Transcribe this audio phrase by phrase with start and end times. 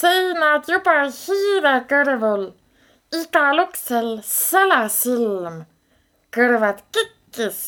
[0.00, 2.44] seinad juba hiire kõrvul,
[3.16, 5.64] igal uksel salasilm,
[6.32, 7.58] kõrvad kikkis,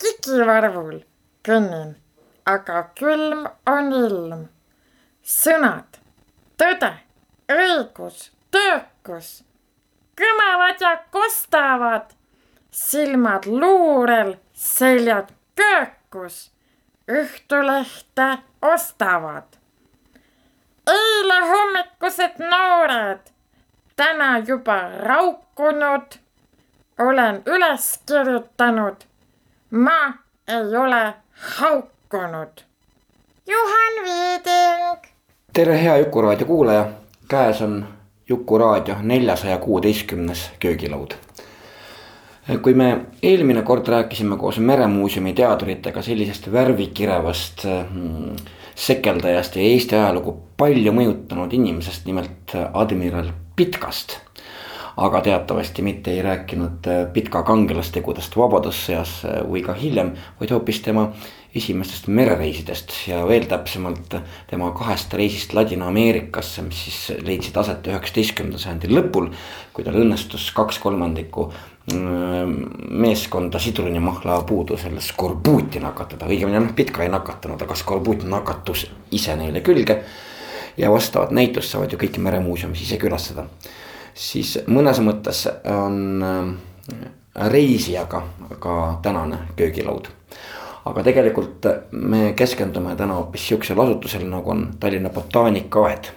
[0.00, 1.02] kikivarvul
[1.44, 1.96] kõnnin,
[2.48, 4.46] aga külm on ilm.
[5.28, 5.98] sõnad,
[6.56, 6.92] tõde,
[7.52, 9.42] õigus, töökus.
[10.18, 12.14] Kõmavad ja kostavad,
[12.72, 16.48] silmad luurel, seljad köökus,
[17.08, 18.26] Õhtulehte
[18.60, 19.57] ostavad
[20.88, 23.20] eile hommikused noored,
[23.96, 26.18] täna juba raukunud,
[26.98, 28.96] olen üles kirjutanud.
[29.70, 30.12] ma
[30.48, 32.64] ei ole haukunud.
[33.46, 35.12] Juhan Viiding.
[35.52, 36.86] tere, hea Jukuraadio kuulaja,
[37.28, 37.88] käes on
[38.28, 41.14] Jukuraadio neljasaja kuueteistkümnes köögilaud
[42.56, 48.36] kui me eelmine kord rääkisime koos Meremuuseumi teaduritega sellisest värvikirevast mm,
[48.78, 54.20] sekeldajast ja Eesti ajalugu palju mõjutanud inimesest, nimelt admiral Pitkast.
[54.98, 61.12] Aga teatavasti mitte ei rääkinud Pitka kangelastegudest Vabadussõjas või ka hiljem, vaid hoopis tema
[61.56, 64.18] esimestest merereisidest ja veel täpsemalt
[64.50, 69.30] tema kahest reisist Ladina-Ameerikasse, mis siis leidsid aset üheksateistkümnenda sajandi lõpul.
[69.72, 71.52] kui tal õnnestus kaks kolmandikku
[71.94, 79.36] meeskonda Sidruni mahla puudusel skorbuuti nakatada, õigemini noh, Pitka ei nakatanud, aga skorbuut nakatus ise
[79.36, 80.02] neile külge.
[80.76, 83.46] ja vastavat näitust saavad ju kõik meremuuseumis ise külastada.
[84.18, 88.22] Siis mõnes mõttes on äh, reisijaga
[88.58, 90.08] ka tänane köögilaud.
[90.88, 96.08] aga tegelikult me keskendume täna hoopis sihukesele asutusele nagu on Tallinna botaanikaaed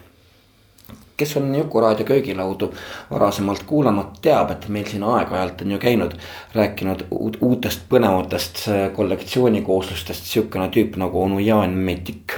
[1.17, 2.73] kes on Jukuraadio köögilaudu
[3.11, 6.16] varasemalt kuulanud, teab, et meil siin aeg-ajalt on ju käinud.
[6.56, 7.03] rääkinud
[7.41, 12.34] uutest põnevatest äh, kollektsioonikooslusest sihukene tüüp nagu onu Jaan Metik.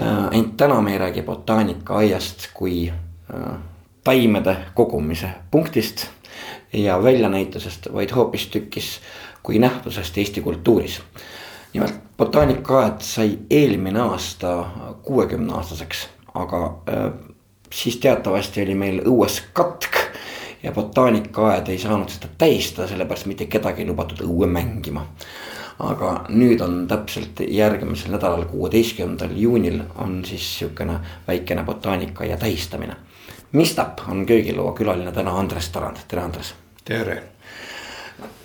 [0.00, 2.92] Äh, ent täna me ei räägi botaanikaaiast kui
[4.04, 6.06] taimede kogumise punktist
[6.72, 9.00] ja väljanäitusest, vaid hoopistükkis
[9.42, 11.02] kui nähtusest Eesti kultuuris.
[11.72, 14.66] nimelt botaanikaaed sai eelmine aasta
[15.02, 16.82] kuuekümne aastaseks, aga
[17.72, 19.96] siis teatavasti oli meil õues katk.
[20.62, 25.06] ja botaanikaaed ei saanud seda tähistada, sellepärast mitte kedagi ei lubatud õue mängima.
[25.78, 32.96] aga nüüd on täpselt järgmisel nädalal, kuueteistkümnendal juunil on siis sihukene väikene botaanikaaia tähistamine.
[33.54, 36.54] Mistap on köögilaua külaline täna Andres Tarand, tere Andres.
[36.84, 37.22] tere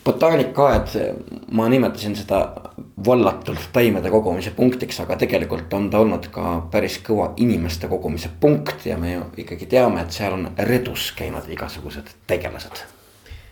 [0.06, 0.88] botaanikaaed,
[1.52, 2.40] ma nimetasin seda
[3.06, 8.86] vallatult taimede kogumise punktiks, aga tegelikult on ta olnud ka päris kõva inimeste kogumise punkt
[8.86, 12.86] ja me ju ikkagi teame, et seal on redus käinud igasugused tegelased.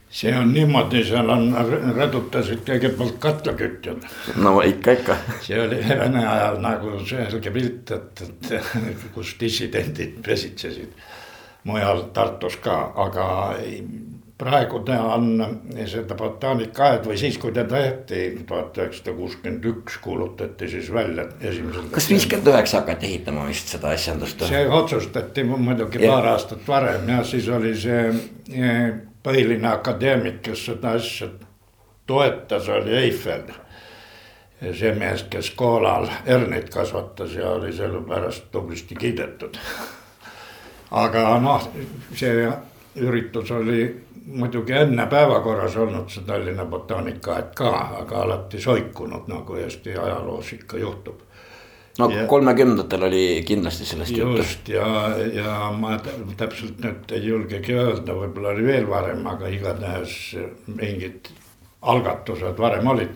[0.10, 1.52] see on niimoodi, seal on
[1.98, 4.10] redutasid kõigepealt katlakütjad.
[4.36, 5.18] no ikka, ikka.
[5.42, 10.94] see oli Vene ajal nagu selge pilt, et, et kus dissidendid pesitsesid
[11.68, 13.26] mujal Tartus ka, aga
[14.38, 15.42] praegu ta on
[15.90, 21.90] seda botaanikaaed või siis, kui ta tehti tuhat üheksasada kuuskümmend üks kuulutati siis välja esimesel.
[21.92, 24.46] kas viiskümmend üheksa hakati ehitama vist seda asjandust?
[24.46, 26.14] see otsustati muidugi ja.
[26.14, 28.04] paar aastat varem ja siis oli see
[28.54, 28.94] eh,
[29.26, 31.30] põhiline akadeemik, kes seda asja
[32.08, 33.50] toetas, oli Eiffel.
[34.74, 39.58] see mees, kes koolal hernit kasvatas ja oli selle pärast tublisti kiidetud.
[40.92, 41.70] Aga noh,
[42.16, 42.48] see
[43.04, 47.72] üritus oli muidugi enne päevakorras olnud see Tallinna botaanikaaed ka,
[48.02, 51.22] aga alati soikunud, nagu Eesti ajaloos ikka juhtub.
[52.00, 54.38] no kolmekümnendatel oli kindlasti sellest juttu.
[54.38, 54.88] just ja,
[55.34, 56.00] ja ma
[56.38, 60.36] täpselt nüüd ei julgegi öelda, võib-olla oli veel varem, aga igatahes
[60.68, 61.32] mingid
[61.82, 63.16] algatused varem olid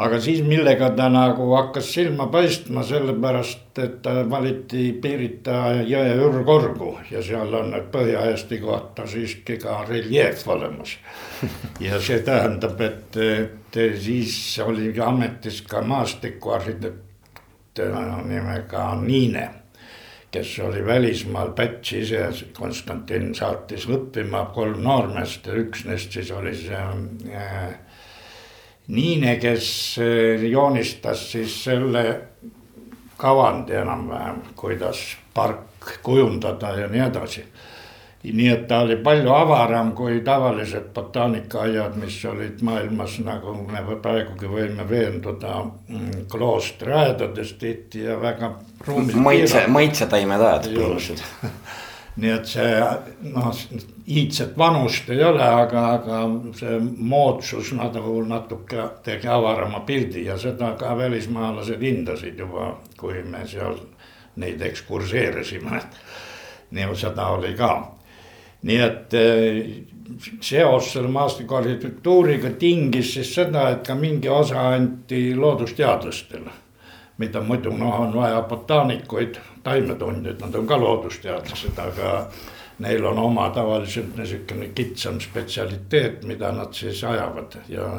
[0.00, 6.94] aga siis millega ta nagu hakkas silma paistma, sellepärast et ta valiti Pirita jõe ürgorgu
[7.10, 10.96] ja seal on Põhja-Eesti kohta siiski ka reljeef olemas.
[11.86, 17.06] ja see tähendab, et, et siis oli ametis ka maastikuarhitekt
[17.80, 19.48] nimega Niine
[20.30, 26.52] kes oli välismaal Pätsi ise, Konstantin saatis õppima kolm noormeest ja üks neist siis oli
[26.54, 26.82] see
[27.34, 27.72] äh,
[28.90, 32.04] Niine, kes eh, joonistas siis selle
[33.20, 37.44] kavandi enam-vähem, kuidas park kujundada ja nii edasi.
[38.20, 44.50] Nii et ta oli palju avaram kui tavalised botaanikaaaiad, mis olid maailmas, nagu me praegugi
[44.50, 48.52] võime veenduda, mm, kloostriaedades tihti ja väga.
[49.14, 51.24] maitse, maitsetaimed ajad põhimõtteliselt
[52.20, 52.72] nii et see
[53.32, 53.50] noh,
[54.06, 56.22] iidset vanust ei ole, aga, aga
[56.58, 56.80] see
[57.12, 63.78] moodsus nagu natuke tegi avarama pildi ja seda ka välismaalased hindasid juba, kui me seal
[64.40, 65.80] neid ekskurseerisime.
[66.70, 67.72] nii seda oli ka
[68.62, 69.60] nii et eh,
[70.42, 76.56] seos selle maastiku arhitektuuriga tingis siis seda, et ka mingi osa anti loodusteadlastele.
[77.20, 82.14] Mida muidu noh, on vaja botaanikuid, taimetundjaid, nad on ka loodusteadlased, aga
[82.80, 87.90] neil on oma tavaliselt niisugune kitsam spetsialiteet, mida nad siis ajavad ja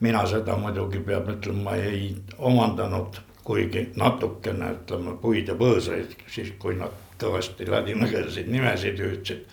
[0.00, 6.74] mina seda muidugi peab ütlema, ei omandanud, kuigi natukene ütleme puid ja põõsaid, siis kui
[6.78, 9.46] nad kõvasti ladinakeelseid nimesid hüüdsid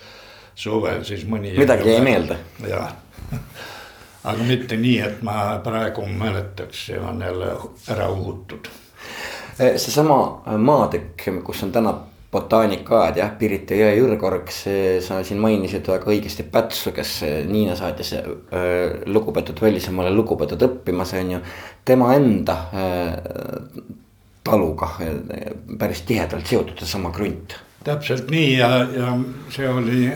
[0.56, 1.54] suvel siis mõni.
[1.58, 2.38] midagi jäi meelde.
[2.68, 2.94] jah,
[4.24, 7.54] aga mitte nii, et ma praegu mäletaks, see on jälle
[7.92, 8.70] ära uhutud.
[9.60, 11.94] Eh, seesama maatükk, kus on täna
[12.32, 17.14] botaanikaaed jah, Pirita jõe ürgorg, see, sa siin mainisid väga õigesti Pätsu, kes
[17.48, 18.12] Niina saatis
[19.08, 21.40] lugupeetud Välismaale lugupeetud õppimas, on ju.
[21.88, 22.58] tema enda
[24.44, 24.92] taluga
[25.80, 27.56] päris tihedalt seotud seesama krunt
[27.86, 29.12] täpselt nii ja, ja
[29.54, 30.08] see oli,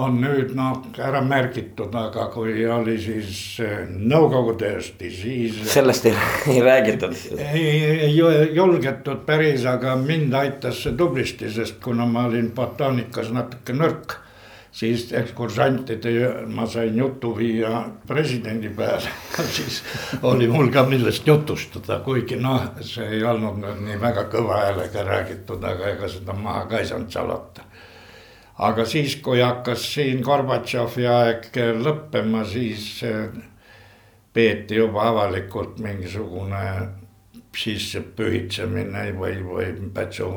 [0.00, 5.58] on nüüd noh ära märgitud, aga kui oli siis eh, Nõukogude Eesti, siis.
[5.68, 6.14] sellest ei,
[6.54, 7.16] ei räägitud.
[7.36, 7.66] ei,
[8.08, 8.14] ei
[8.56, 14.18] julgetud päris, aga mind aitas see tublisti, sest kuna ma olin botaanikas natuke nõrk
[14.78, 16.12] siis ekskursantide,
[16.54, 19.10] ma sain jutu viia presidendi peale
[19.56, 19.82] siis
[20.22, 25.06] oli mul ka millest jutustada, kuigi noh, see ei olnud nüüd nii väga kõva häälega
[25.08, 27.66] räägitud, aga ega seda maha ka ei saanud salata.
[28.68, 31.50] aga siis, kui hakkas siin Gorbatšovi aeg
[31.82, 33.34] lõppema, siis eh,
[34.32, 36.62] peeti juba avalikult mingisugune
[37.58, 40.30] sissepühitsemine või, või Pätsu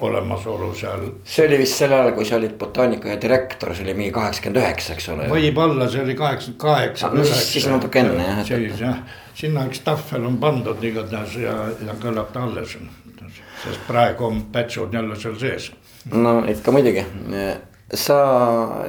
[0.00, 1.06] olemasolu seal.
[1.24, 4.96] see oli vist sel ajal, kui sa olid botaanika direktor, see oli mingi kaheksakümmend üheksa,
[4.96, 5.28] eks ole.
[5.32, 7.12] võib-olla see oli kaheksakümmend kaheksa.
[7.22, 8.42] siis, siis natuke enne jah.
[8.46, 9.00] siis jah,
[9.34, 11.56] sinna üks tahvel on pandud igatahes ja,
[11.86, 12.76] ja kõlab ta alles.
[13.64, 15.72] sest praegu on pätsud jälle seal sees.
[16.12, 17.04] no ikka muidugi
[17.94, 18.16] sa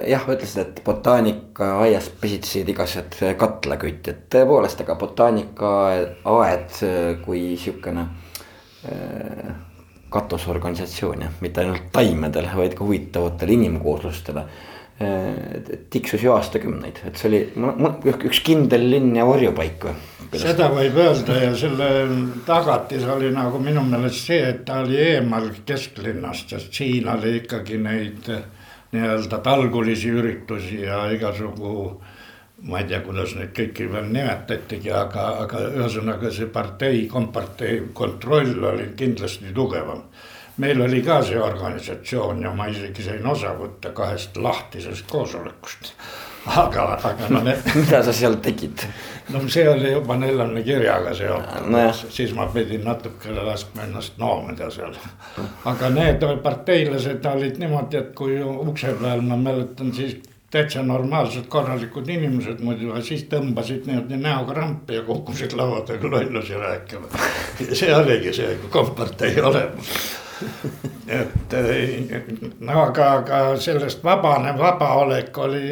[0.06, 6.78] jah, ütlesid, et botaanikaaias pesitsesid igasugused katlakütid, tõepoolest, aga botaanikaaed
[7.26, 8.06] kui sihukene
[8.86, 9.56] äh,
[10.12, 14.46] katusorganisatsioon jah, mitte ainult taimedele, vaid ka huvitavatele inimkooslustele.
[15.90, 17.40] tiksus ju aastakümneid, et see oli
[18.22, 19.94] üks kindel linn ja varjupaik või?
[20.38, 21.88] seda võib öelda ja selle
[22.46, 27.80] tagatis oli nagu minu meelest see, et ta oli eemal kesklinnast, sest siin oli ikkagi
[27.82, 28.30] neid
[28.94, 31.74] nii-öelda talgulisi üritusi ja igasugu
[32.62, 38.68] ma ei tea, kuidas neid kõiki veel nimetatigi, aga, aga ühesõnaga see partei, kompartei kontroll
[38.74, 40.04] oli kindlasti tugevam.
[40.62, 45.94] meil oli ka see organisatsioon ja ma isegi sain osa võtta kahest lahtisest koosolekust.
[46.46, 47.66] aga, aga no need.
[47.82, 48.86] mida sa seal tegid?
[49.30, 54.70] no see oli juba neljane kirjaga seotud no, siis ma pidin natukene laskma ennast noomida
[54.70, 54.94] seal.
[55.66, 60.20] aga need parteilased olid niimoodi, et kui ukse peal ma mäletan siis
[60.52, 66.12] täitsa normaalsed, korralikud inimesed muidu, aga siis tõmbasid niimoodi näoga rampi ja kukkusid laua taga
[66.12, 67.08] lollusi rääkima.
[67.74, 69.94] see oligi see kompartei olemus.
[71.08, 71.56] et
[72.60, 75.64] no aga, aga sellest vabane vabaolek oli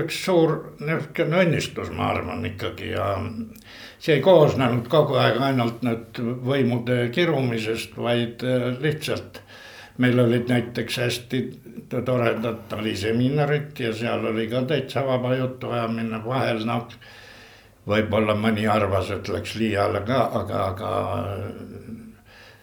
[0.00, 3.16] üks suur niisugune õnnistus, ma arvan ikkagi ja
[3.98, 8.46] see ei koosnenud kogu aeg ainult nüüd võimude kirumisest, vaid
[8.80, 9.42] lihtsalt
[10.00, 11.42] meil olid näiteks hästi
[12.04, 16.88] toredad taliseminarid ja seal oli ka täitsa vaba jutuajamine vahel noh.
[17.86, 20.90] võib-olla mõni arvas, et läks liiale ka, aga, aga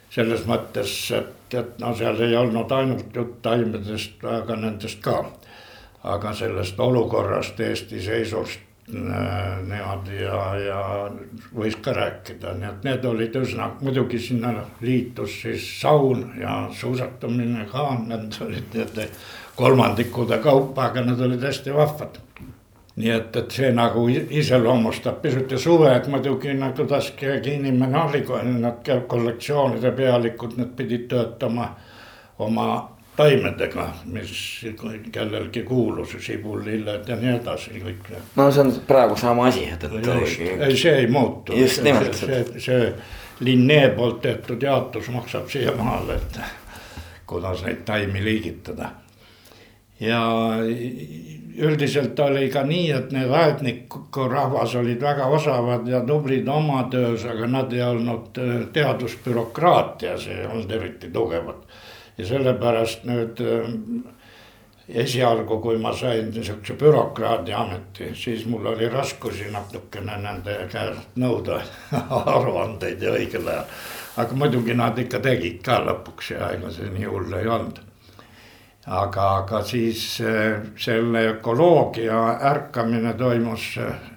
[0.10, 5.20] selles mõttes, et, et no seal ei olnud ainult jutt taimedest, aga nendest ka.
[6.04, 10.80] aga sellest olukorrast, Eesti seisust niimoodi ja, ja
[11.56, 17.68] võis ka rääkida, nii et need olid üsna, muidugi sinna liitus siis saun ja suusatamine
[17.72, 19.00] ka, need olid need
[19.60, 22.20] kolmandikude kaupa, aga need olid hästi vahvad.
[23.00, 28.22] nii et, et see nagu iseloomustab pisut ja suved muidugi nagu kuidas keegi inimene oli,
[28.28, 31.70] kui nad kollektsioonide pealikud, need pidid töötama
[32.40, 34.66] oma taimedega, mis
[35.12, 40.12] kellelgi kuulus, sibulilled ja nii edasi, kõik no see on praegu sama asi, et, et.
[40.68, 41.58] ei see ei muutu.
[41.60, 42.16] just nimelt.
[42.16, 42.94] see, see, see
[43.40, 46.40] Linnee poolt tehtud jaotus maksab siiamaale, et
[47.28, 48.92] kuidas neid taimi liigitada.
[50.00, 50.24] ja
[51.60, 57.26] üldiselt oli ka nii, et need aedniku rahvas olid väga osavad ja tublid oma töös,
[57.28, 61.68] aga nad ei olnud äh, teadusbürokraatias, ei olnud eriti tugevad.
[62.20, 63.70] Ja sellepärast nüüd äh,
[64.90, 71.62] esialgu, kui ma sain niisuguse bürokraadi ameti, siis mul oli raskusi natukene nende käest nõuda
[72.36, 73.68] aruandeid ja õigel ajal.
[74.18, 77.80] aga muidugi nad ikka tegid ka lõpuks ja ega see nii hull ei olnud.
[78.88, 84.09] aga, aga siis eh, selle ökoloogia ärkamine toimus eh,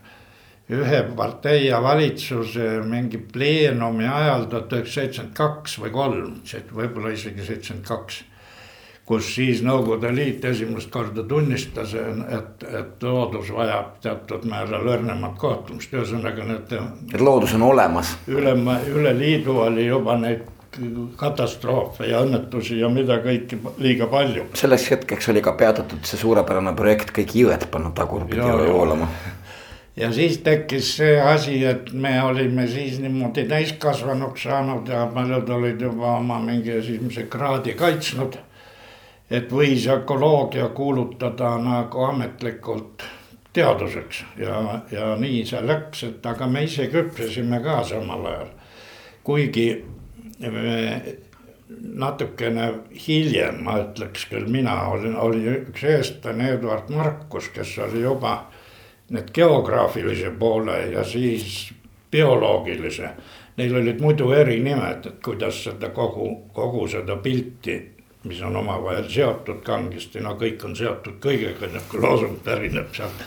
[0.71, 6.37] ühe partei ja valitsuse mingi pleenumi ajal tuhat üheksasada seitsekümmend kaks või kolm,
[6.77, 8.23] võib-olla isegi seitsekümmend kaks
[9.07, 15.93] kus siis Nõukogude Liit esimest korda tunnistas, et, et loodus vajab teatud määral õrnemat kohtlemist,
[15.93, 16.75] ühesõnaga need.
[17.13, 18.17] et loodus on olemas.
[18.31, 18.55] üle,
[18.95, 20.49] üle liidu oli juba neid
[21.21, 24.47] katastroofe ja õnnetusi ja mida kõike liiga palju.
[24.57, 29.11] selleks hetkeks oli ka peatatud see suurepärane projekt kõik jõed panna tagurpidi joolama
[29.97, 35.81] ja siis tekkis see asi, et me olime siis niimoodi täiskasvanuks saanud ja paljud olid
[35.81, 38.39] juba oma mingi esimese kraadi kaitsnud
[39.33, 43.05] et võis ökoloogia kuulutada nagu ametlikult
[43.53, 44.59] teaduseks ja,
[44.93, 48.53] ja nii see läks, et aga me ise küpsesime ka samal ajal.
[49.25, 49.67] kuigi
[50.43, 50.79] me
[52.03, 52.69] natukene
[53.07, 58.35] hiljem, ma ütleks küll, mina olin, oli üks eestlane, Eduard Markus, kes oli juba
[59.11, 61.73] need geograafilise poole ja siis
[62.11, 63.11] bioloogilise.
[63.57, 67.81] Neil olid muidu erinimed, et kuidas seda kogu, kogu seda pilti
[68.25, 73.25] mis on omavahel seotud kangesti, no kõik on seotud kõigega, niisugune loosung pärineb sealt.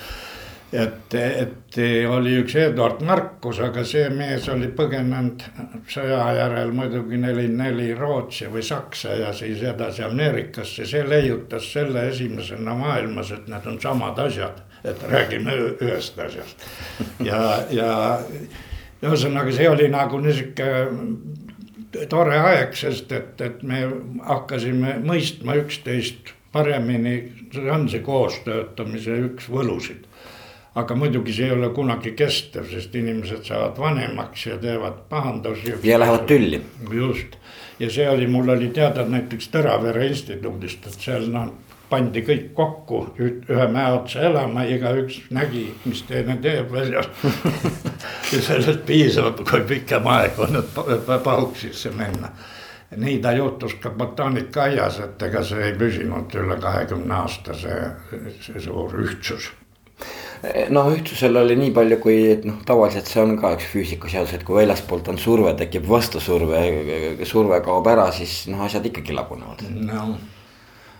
[0.76, 1.78] et, et
[2.10, 5.44] oli üks Eduard Markus, aga see mees oli põgenenud
[5.92, 12.08] sõja järel muidugi neli, neli Rootsi või Saksa ja siis edasi Ameerikasse, see leiutas selle
[12.10, 16.66] esimesena maailmas, et need on samad asjad, et räägime ühest asjast
[17.24, 17.42] ja,
[17.74, 17.90] ja
[19.04, 21.44] ühesõnaga, see oli nagu niisugune
[22.10, 23.86] tore aeg, sest et, et me
[24.26, 27.16] hakkasime mõistma üksteist paremini,
[27.54, 30.04] see on see koostöötamise üks võlusid.
[30.76, 35.76] aga muidugi see ei ole kunagi kestev, sest inimesed saavad vanemaks ja teevad pahandusi.
[35.84, 36.62] ja lähevad tülli.
[36.92, 37.38] just,
[37.80, 41.54] ja see oli, mul oli teada näiteks Tõravere instituudist, et seal noh
[41.90, 47.10] pandi kõik kokku ühe mäe otsa elama, igaüks nägi, mis teine teeb väljas
[48.34, 52.32] ja sellest piisab, kui pikem aeg on, et pahuksisse minna.
[52.96, 57.80] nii ta juhtus ka botaanikaaias, et ega see ei püsinud üle kahekümne aasta, see,
[58.42, 59.52] see suur ühtsus
[60.76, 64.60] noh, ühtsusel oli nii palju, kui noh, tavaliselt see on ka üks füüsikaseadus, et kui
[64.60, 66.62] väljaspoolt on surve, tekib vastusurve,
[67.28, 70.08] surve kaob ära, siis noh, asjad ikkagi lagunevad no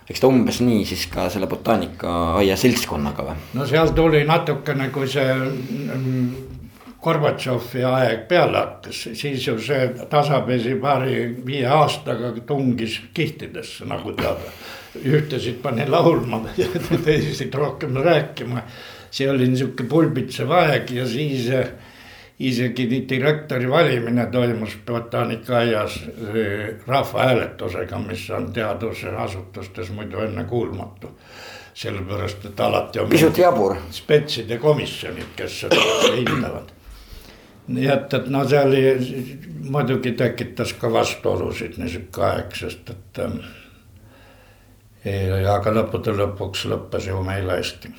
[0.06, 3.40] eks ta umbes nii siis ka selle botaanikaaia seltskonnaga või?
[3.58, 6.28] no seal tuli natukene, kui see mm,
[7.06, 14.50] Gorbatšovi aeg peale hakkas, siis ju see tasapisi paari-viie aastaga tungis kihtidesse, nagu teada.
[14.96, 16.66] ühtesid pani laulma ja
[17.04, 18.64] teisesid rohkem rääkima.
[19.16, 21.48] See oli niisugune pulbitsev aeg ja siis
[22.38, 26.00] isegi direktori valimine toimus botaanikaaias
[26.86, 31.18] rahvahääletusega, mis on teadusasutustes muidu ennekuulmatu.
[31.76, 33.08] sellepärast, et alati on.
[33.08, 33.76] pisut jabur.
[33.90, 35.76] spetside komisjonid, kes seda
[36.16, 36.72] hindavad.
[37.68, 38.82] nii et, et no see oli,
[39.68, 43.40] muidugi tekitas ka vastuolusid niisugune aeg, sest et ähm,
[45.52, 47.92] aga lõppude lõpuks lõppes ju meil hästi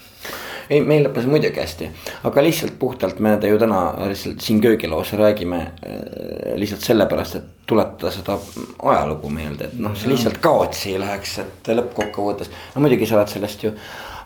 [0.70, 1.90] ei, meil lõppes muidugi hästi,
[2.30, 8.12] aga lihtsalt puhtalt me ju täna lihtsalt siin köögilaos räägime äh, lihtsalt sellepärast, et tuletada
[8.12, 8.38] seda
[8.84, 12.52] ajalugu meelde, et noh, see lihtsalt kaotsi ei läheks, et lõppkokkuvõttes.
[12.76, 13.74] no muidugi sa oled sellest ju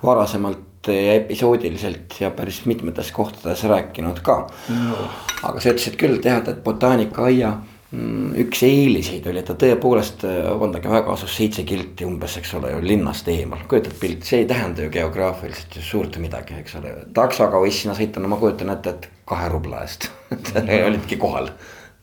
[0.03, 4.47] varasemalt ja episoodiliselt ja päris mitmetes kohtades rääkinud ka.
[4.69, 5.09] No..
[5.43, 7.53] aga sa ütlesid küll tead, et botaanikaaia
[7.91, 12.71] üks eeliseid oli, et ta tõepoolest, äh, vabandage väga, asus seitse kilti umbes, eks ole
[12.71, 16.93] ju linnast eemal, kujutad pilti, see ei tähenda ju geograafiliselt ju suurt midagi, eks ole.
[17.13, 20.07] taksoga võis sinna sõita, no ma kujutan ette, et kahe rubla eest.
[20.87, 21.51] Olidki kohal.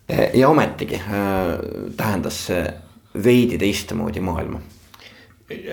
[0.09, 1.55] ja ometigi äh,
[1.97, 2.63] tähendas see
[3.25, 4.61] veidi teistmoodi maailma.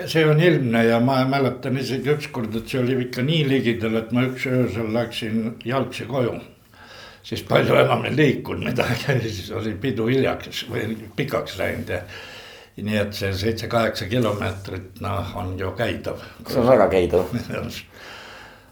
[0.08, 4.12] See on ilmne ja ma mäletan isegi ükskord, et see oli ikka nii ligidal, et
[4.16, 6.40] ma üks öösel läksin jalgsi koju
[7.26, 12.02] siis palju enam ei liikunud midagi, siis oli pidu hiljaks või pikaks läinud ja.
[12.78, 16.22] nii et see seitse-kaheksa kilomeetrit, noh, on ju käidav.
[16.48, 17.32] see on väga käidav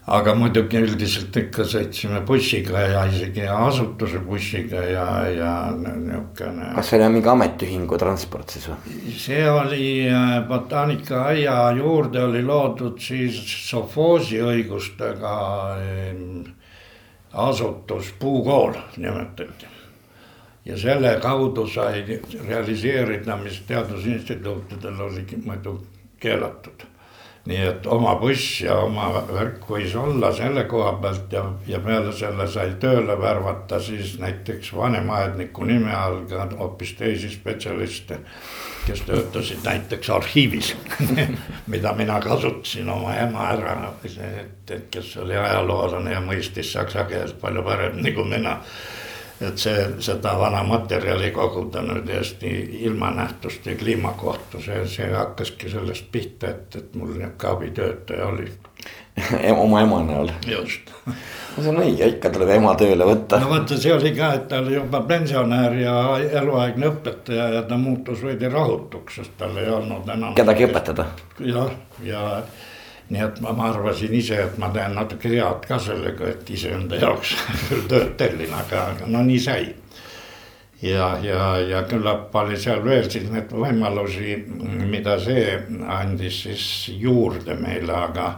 [0.04, 6.74] aga muidugi üldiselt ikka sõitsime bussiga ja isegi asutuse bussiga ja, ja niisugune.
[6.76, 8.98] kas see oli mingi ametiühingu transport siis või?
[9.16, 15.38] see oli äh, botaanikaaia juurde oli loodud siis sovhoosi õigustega
[17.34, 19.66] asutus Puukool nimetati.
[20.64, 25.86] ja selle kaudu sai realiseerida, mis teadusinstituutidel oli muidu
[26.20, 26.86] keelatud
[27.44, 32.12] nii et oma buss ja oma värk võis olla selle koha pealt ja, ja peale
[32.16, 38.20] selle sai tööle värvata siis näiteks vanemaaedniku nime all ka hoopis teisi spetsialiste.
[38.86, 40.74] Kes töötasid näiteks arhiivis
[41.72, 47.40] mida mina kasutasin oma ema ära, et, et kes oli ajaloolane ja mõistis saksa keelt
[47.40, 48.58] palju paremini kui mina
[49.40, 52.52] et see, seda vana materjali koguda nüüd Eesti
[52.86, 58.50] ilmanähtuste kliima kohta, see, see hakkaski sellest pihta, et, et mul nihuke abitöötaja oli
[59.64, 60.30] oma ema näol.
[60.46, 60.90] just.
[61.06, 63.38] no see on õige, ikka tuleb ema tööle võtta.
[63.42, 65.96] no vaata, see oli ka, et ta oli juba pensionär ja
[66.40, 70.34] eluaegne õpetaja ja ta muutus veidi rahutuks, sest tal ei olnud enam.
[70.38, 71.10] kedagi õpetada.
[71.40, 72.72] jah, ja, ja
[73.14, 76.98] nii et ma, ma arvasin ise, et ma teen natuke head ka sellega, et iseenda
[76.98, 77.36] jaoks
[77.90, 79.68] tööd tellin, aga, aga no nii sai.
[80.82, 84.36] ja, ja, ja küllap oli seal veel siis neid võimalusi,
[84.90, 85.54] mida see
[86.00, 86.66] andis siis
[86.98, 88.28] juurde meile, aga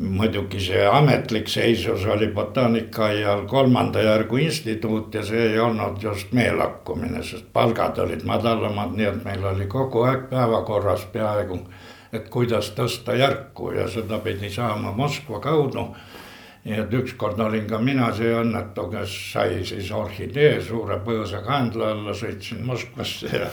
[0.00, 7.22] muidugi see ametlik seisus oli botaanikaaial kolmanda järgu instituut ja see ei olnud just meelakkumine,
[7.22, 11.60] sest palgad olid madalamad, nii et meil oli kogu aeg päevakorras peaaegu
[12.12, 15.94] et kuidas tõsta järku ja seda pidi saama Moskva kaudu.
[16.64, 21.92] nii et ükskord olin ka mina see õnnetu, kes sai siis orhidee suure põõsa kandla
[21.94, 23.46] alla, sõitsin Moskvasse ja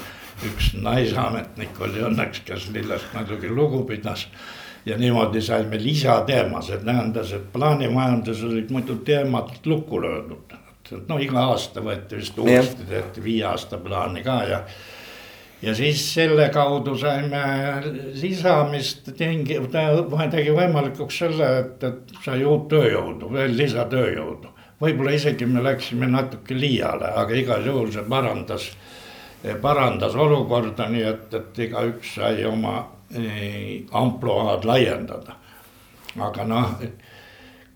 [0.46, 4.28] üks naisametnik oli õnneks, kes lillest muidugi lugu pidas
[4.86, 10.54] ja niimoodi saime lisateema, see tähendas, et plaanimajanduses olid muidu teemad lukku löödud.
[11.08, 14.62] no iga aasta võeti vist uuesti, tehti viie aasta plaani ka ja
[15.62, 17.42] ja siis selle kaudu saime
[18.22, 19.88] lisamist tingi-, ta
[20.32, 24.54] tegi võimalikuks selle, et, et sai uut tööjõudu, veel lisatööjõudu.
[24.82, 28.70] võib-olla isegi me läksime natuke liiale, aga igal juhul see parandas,
[29.62, 32.78] parandas olukorda, nii et, et igaüks sai oma
[33.16, 35.38] eh, ampluaad laiendada.
[36.18, 36.80] aga noh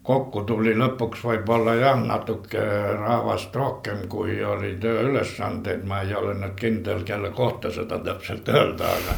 [0.03, 2.63] kokku tuli lõpuks võib-olla jah, natuke
[2.97, 8.89] rahvast rohkem, kui oli tööülesandeid, ma ei ole nüüd kindel, kelle kohta seda täpselt öelda,
[8.97, 9.17] aga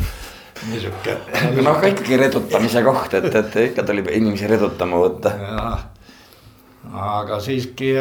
[0.67, 1.15] niisugune.
[1.51, 5.33] aga noh, ka ikkagi redutamise koht, et, et ikka tuli inimesi redutama võtta.
[6.91, 7.95] aga siiski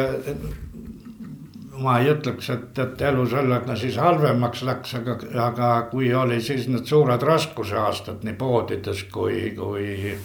[1.83, 5.17] ma ei ütleks, et, et elu sellega siis halvemaks läks, aga,
[5.47, 10.17] aga kui oli siis need suured raskuse aastad nii poodides kui, kui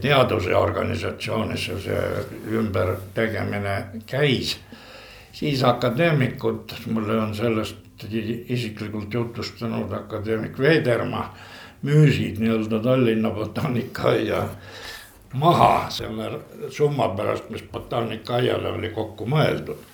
[0.00, 2.02] teaduse organisatsioonis see
[2.58, 4.56] ümbertegemine käis.
[5.32, 7.76] siis akadeemikud, mulle on sellest
[8.48, 11.36] isiklikult jutustanud akadeemik Veidermaa,
[11.82, 14.42] müüsid nii-öelda Tallinna botaanikaaia
[15.32, 16.30] maha selle
[16.70, 19.91] summa pärast, mis botaanikaaiale oli kokku mõeldud.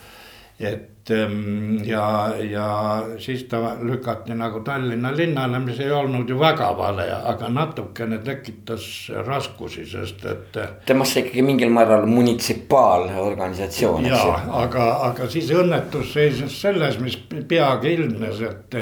[0.58, 6.76] Et Ehm, ja, ja siis ta lükati nagu Tallinna linnale, mis ei olnud ju väga
[6.76, 10.58] vale, aga natukene tekitas raskusi, sest et.
[10.86, 14.06] temast ikkagi mingil määral munitsipaalorganisatsioon.
[14.06, 14.22] ja,
[14.62, 17.16] aga, aga siis õnnetus seisnes selles, mis
[17.48, 18.76] peagi ilmnes, et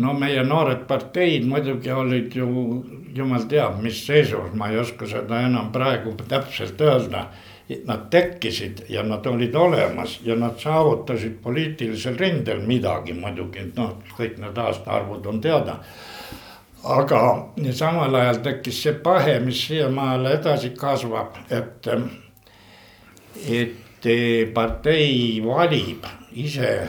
[0.00, 2.48] no meie noored parteid muidugi olid ju
[3.16, 7.28] jumal teab, mis seisus, ma ei oska seda enam praegu täpselt öelda
[7.84, 14.38] nad tekkisid ja nad olid olemas ja nad saavutasid poliitilisel rindel midagi muidugi, noh, kõik
[14.40, 15.78] need aastaarvud on teada.
[16.84, 21.88] aga samal ajal tekkis see pahe, mis siiamaale edasi kasvab, et,
[23.50, 24.08] et
[24.54, 26.88] partei valib ise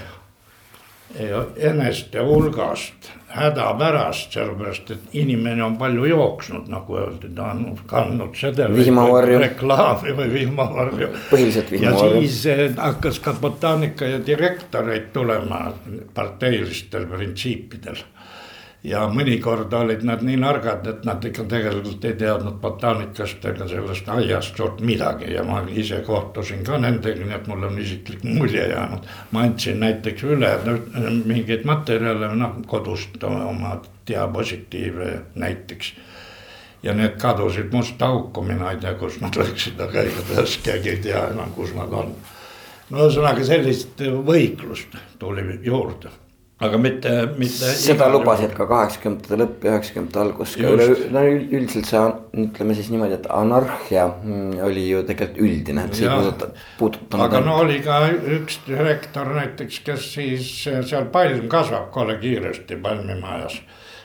[1.57, 8.77] eneste hulgast hädapärast, sellepärast et inimene on palju jooksnud, nagu öeldi, ta on kandnud sedeleid.
[9.43, 11.09] reklaami või vihmavarju.
[11.29, 12.15] põhiliselt vihmavarju.
[12.15, 15.73] ja siis eh, hakkas ka botaanika ja direktoreid tulema
[16.13, 18.01] parteilistel printsiipidel
[18.83, 24.07] ja mõnikord olid nad nii nargad, et nad ikka tegelikult ei teadnud botaanikast ega sellest
[24.13, 28.69] aiast suurt midagi ja ma ise kohtusin ka nendega, nii et mul on isiklik mulje
[28.71, 29.07] jäänud.
[29.31, 30.53] ma andsin näiteks üle
[31.25, 35.93] mingeid materjale, noh kodust oma diapositiive näiteks.
[36.83, 41.03] ja need kadusid musta auku, mina ei tea, kus nad läksid, aga igatahes keegi ei
[41.03, 42.15] tea enam, kus nad on.
[42.89, 46.15] no ühesõnaga sellist võiklust tuli juurde
[46.59, 47.71] aga mitte, mitte.
[47.79, 52.01] seda lubasid ka kaheksakümnendate lõpp üheksakümnendate algus no üldiselt see
[52.43, 57.25] ütleme siis niimoodi, et anarhia mm, oli ju tegelikult üldine, et see ei puuduta, puudutanud.
[57.29, 58.01] aga no oli ka
[58.39, 63.61] üks direktor näiteks, kes siis seal palm kasvab kole kiiresti palmimajas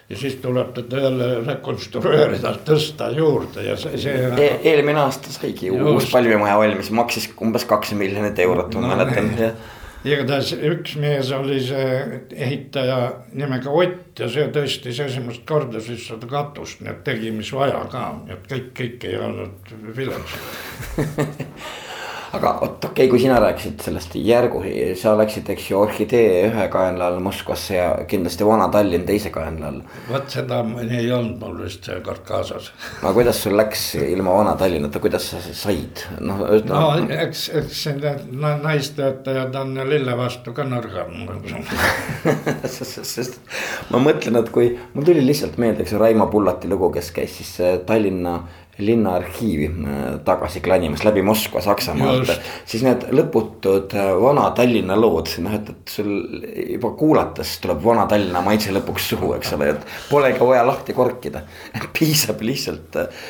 [0.08, 4.50] ja siis tuleb teda jälle rekonstrueerida, tõsta juurde ja see, see e.
[4.70, 9.32] eelmine aasta saigi uus palmimaja valmis, maksis umbes kaks miljonit eurot, ma no, mäletan
[10.04, 12.98] igatahes üks mees oli see ehitaja
[13.32, 17.84] nimega Ott ja see tõstis esimest korda siis seda katust, nii et tegi, mis vaja
[17.92, 20.38] ka, nii et kõik, kõik ei olnud vilets
[22.34, 24.62] aga oot, okei okay,, kui sina rääkisid sellest järgu,
[24.98, 29.82] sa läksid, eks ju, orhidee ühe kaenla all Moskvasse ja kindlasti Vana-Tallinn teise kaenla all.
[30.08, 32.70] vot seda ei olnud mul vist seekord kaasas.
[33.02, 36.74] aga kuidas sul läks ilma Vana-Tallinnata, kuidas sa said, noh ütleme.
[36.74, 38.26] no eks, eks need
[38.64, 41.12] naistöötajad on lille vastu ka nõrgad
[42.74, 43.38] sest
[43.92, 47.38] ma mõtlen, et kui mul tuli lihtsalt meelde, eks ju, Raimo Pullati lugu, kes käis
[47.38, 48.40] siis Tallinna
[48.78, 52.32] linnaarhiivi äh, tagasi klanimas läbi Moskva Saksamaalt.
[52.66, 56.10] siis need lõputud äh, Vana-Tallinna lood, noh et, et sul
[56.74, 61.44] juba kuulates tuleb Vana-Tallinna maitse lõpuks suhu, eks ole, et polegi vaja lahti korkida.
[61.98, 63.24] piisab lihtsalt äh,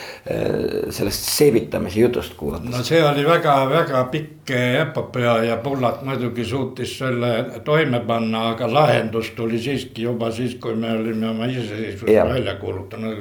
[0.95, 2.71] sellest seebitamise jutust kuulata.
[2.73, 9.31] no see oli väga-väga pikk epopöa ja Pullat muidugi suutis selle toime panna, aga lahendus
[9.37, 13.21] tuli siiski juba siis, kui me olime oma iseseisvuse välja kuulutanud,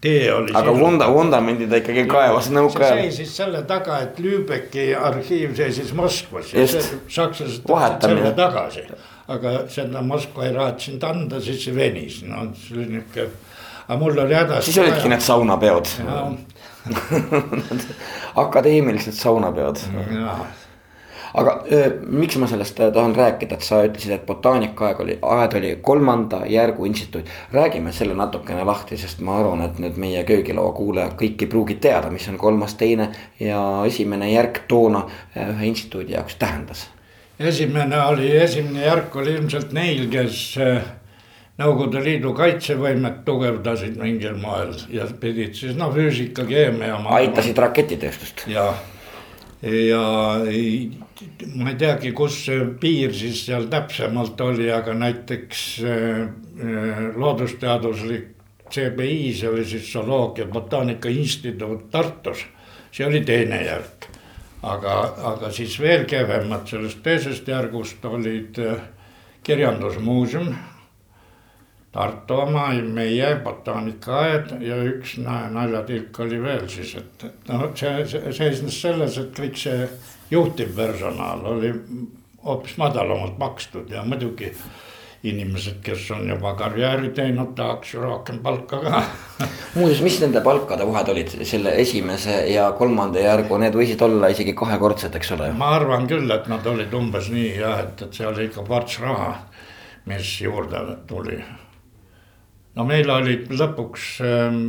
[0.00, 0.54] tee oli.
[0.54, 3.00] aga vunda, vundament dokumendid ta ikkagi kaevas nõukaajal.
[3.00, 8.86] see seisis selle taga, et Lübecki arhiiv seisis Moskvas ja sakslased võtsid selle tagasi.
[9.28, 13.28] aga seda Moskva ei raatsinud anda, siis see venis, no see oli nihuke,
[13.86, 14.64] aga mul oli hädas.
[14.64, 15.90] siis olidki need saunapeod
[18.44, 19.82] akadeemilised saunapeod.
[20.12, 20.44] jaa
[21.36, 25.56] aga öö, miks ma sellest äh, tahan rääkida, et sa ütlesid, et botaanikaaeg oli, aed
[25.58, 27.28] oli kolmanda järgu instituut.
[27.52, 31.78] räägime selle natukene lahti, sest ma arvan, et nüüd meie köögilaua kuulajad kõik ei pruugi
[31.80, 36.88] teada, mis on kolmas, teine ja esimene järk toona äh, ühe instituudi jaoks tähendas.
[37.38, 40.80] esimene oli, esimene järk oli ilmselt neil, kes äh,
[41.56, 46.98] Nõukogude Liidu kaitsevõimet tugevdasid mingil moel ja pidid siis noh, füüsika, keemia.
[47.16, 48.44] aitasid raketitööstust.
[48.52, 48.76] jah
[49.66, 50.38] ja
[51.54, 58.32] ma ei teagi, kus see piir siis seal täpsemalt oli, aga näiteks äh, äh, loodusteaduslik
[58.70, 62.44] CBI, see oli siis zooloogia botaanika instituut Tartus,
[62.92, 64.10] see oli teine järk.
[64.62, 64.94] aga,
[65.34, 68.80] aga siis veel kehvemad sellest teisest järgust olid äh,
[69.46, 70.54] kirjandusmuuseum
[71.96, 78.34] Tartu oma, meie botaanikaaed ja üks naljatilk oli veel siis, et, et noh, see, see
[78.36, 79.86] seisnes selles, et kõik see
[80.30, 81.72] juhtivpersonal oli
[82.44, 84.52] hoopis madalamalt makstud ja muidugi
[85.26, 89.02] inimesed, kes on juba karjääri teinud, tahaks ju rohkem palka ka.
[89.78, 94.54] Muuseas, mis nende palkade vahed olid selle esimese ja kolmanda järgu, need võisid olla isegi
[94.58, 95.50] kahekordsed, eks ole?
[95.58, 99.00] ma arvan küll, et nad olid umbes nii jah, et, et see oli ikka ports
[99.02, 99.32] raha,
[100.12, 101.40] mis juurde tuli
[102.76, 104.62] no meil olid lõpuks ähm,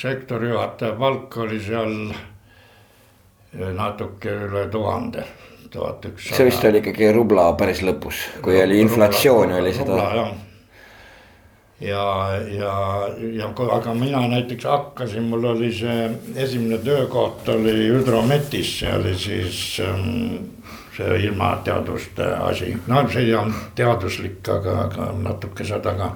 [0.00, 5.24] sektori juhataja palk oli seal äh, natuke üle tuhande,
[5.72, 6.38] tuhat ükssada.
[6.38, 10.00] see vist oli ikkagi rubla päris lõpus, kui rubla, oli inflatsioon oli seda.
[11.80, 12.08] ja,
[12.52, 12.74] ja,
[13.40, 19.62] ja aga mina näiteks hakkasin, mul oli see esimene töökoht oli Hüdrometis, see oli siis
[19.84, 20.50] ähm,
[20.94, 26.10] see ilmateaduste asi, no see ei olnud teaduslik, aga, aga natuke seda ka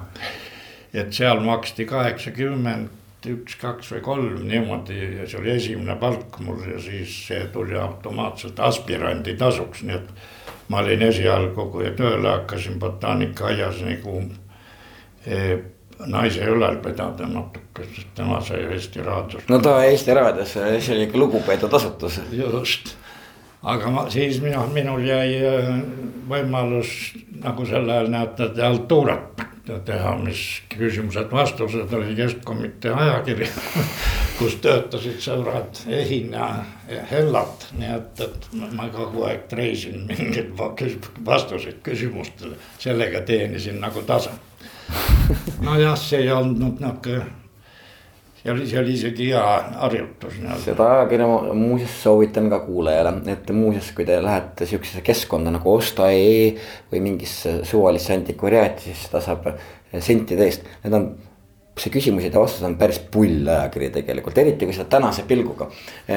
[0.93, 2.89] et seal maksti kaheksakümmend
[3.27, 7.75] üks, kaks või kolm niimoodi ja see oli esimene palk mul ja siis see tuli
[7.77, 10.13] automaatselt aspirandi tasuks, nii et.
[10.69, 14.21] ma olin esialgu, kui tööle hakkasin botaanikaaias nagu
[15.25, 15.57] eh,
[16.07, 19.43] naise ülal pidada natuke, sest tema sai Eesti Raadios.
[19.49, 22.21] no ta Eesti Raadios, see oli ikka lugupeetud asutus.
[22.31, 22.95] just,
[23.63, 25.69] aga ma siis minu, minul jäi eh,
[26.29, 26.95] võimalus
[27.43, 29.48] nagu sel ajal näete, haltuurat
[29.85, 30.41] teha, mis
[30.73, 33.49] küsimused-vastused oli keskkomitee ajakiri
[34.39, 36.47] kus töötasid sõbrad Ehin ja
[37.11, 40.53] Hellat, nii et, et ma kogu aeg treisin mingeid
[41.25, 44.31] vastuseid küsimustele, sellega teenisin nagu tasa.
[45.65, 47.19] nojah, see ei olnud nihuke
[48.39, 49.45] see oli, see oli isegi hea
[49.83, 50.37] harjutus.
[50.63, 56.53] seda ajakirja muuseas soovitan ka kuulajale, et muuseas, kui te lähete sihukesesse keskkonda nagu osta.ee
[56.91, 59.51] või mingisse suvalisse antikvariaati, siis seda saab
[59.99, 61.09] sentide eest, need on
[61.79, 65.69] see küsimused ja vastused on päris pull ajakiri tegelikult, eriti kui seda tänase pilguga.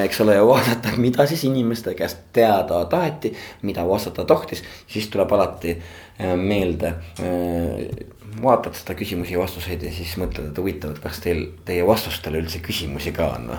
[0.03, 3.33] eks ole, vaadata, mida siis inimeste käest teada taheti,
[3.63, 9.91] mida vastata tohtis, siis tuleb alati äh, meelde äh, vaatad seda küsimusi ja vastuseid ja
[9.93, 13.51] siis mõtled, et huvitav, et kas teil, teie vastustele üldse küsimusi ka on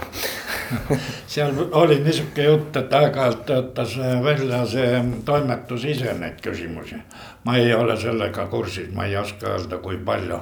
[1.35, 7.01] seal oli niisugune jutt, et aeg-ajalt töötas välja see toimetus ise neid küsimusi.
[7.45, 10.41] ma ei ole sellega kursis, ma ei oska öelda, kui palju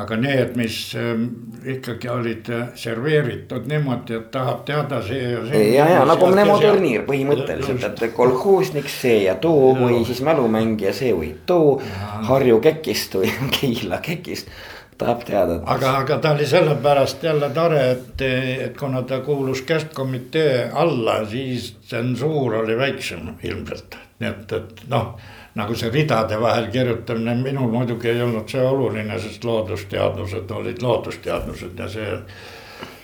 [0.00, 1.26] aga need, mis ähm,
[1.66, 5.62] ikkagi olid äh, serveeritud niimoodi, et tahab teada see ja see.
[5.74, 9.78] ja, ja nagu Nemo turniir põhimõtteliselt, et kolhoosnik see ja too ja.
[9.84, 11.78] või siis mälumängija see või too.
[12.28, 14.52] Harju kekist või Keila kekist
[15.00, 15.58] tahab teada.
[15.64, 18.24] aga, aga ta oli sellepärast jälle tore, et,
[18.68, 25.14] et kuna ta kuulus keskkomitee alla, siis tsensuur oli väiksem ilmselt, nii et, et noh
[25.54, 31.78] nagu see ridade vahel kirjutamine, minul muidugi ei olnud see oluline, sest loodusteadused olid loodusteadused
[31.78, 32.16] ja see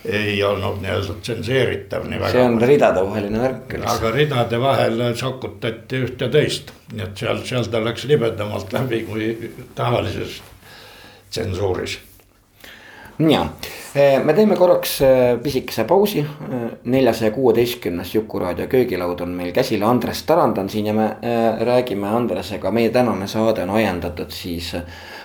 [0.07, 2.33] ei olnud nii-öelda tsenseeritav nii väga.
[2.33, 3.79] see on ridadevaheline värk.
[3.95, 9.03] aga ridade vahel sokutati üht ja teist, nii et seal, seal ta läks libedamalt läbi
[9.09, 9.33] kui
[9.75, 10.43] tavalises
[11.31, 11.99] tsensuuris
[13.19, 13.47] ja,
[13.95, 16.19] eh, me teeme korraks eh, pisikese pausi.
[16.21, 21.11] Eh, neljasaja kuueteistkümnes Jukuraadio köögilaud on meil käsil, Andres Tarand on siin ja me
[21.61, 24.75] räägime Andresega, meie tänane saade on ajendatud siis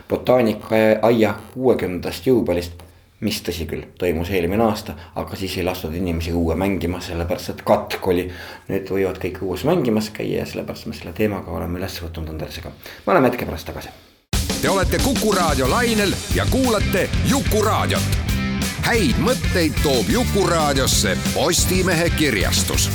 [0.10, 2.84] botaanikaaia kuuekümnendast juubelist
[3.22, 7.66] mis tõsi küll, toimus eelmine aasta, aga siis ei lastud inimesi õue mängima, sellepärast et
[7.66, 8.26] katk oli.
[8.70, 12.72] nüüd võivad kõik õues mängimas käia ja sellepärast me selle teemaga oleme üles võtnud Andresega.
[13.06, 14.11] me oleme hetke pärast tagasi
[14.62, 18.02] Te olete Kuku Raadio lainel ja kuulate Jukuraadiot.
[18.82, 22.90] häid mõtteid toob Jukuraadiosse Postimehe kirjastus.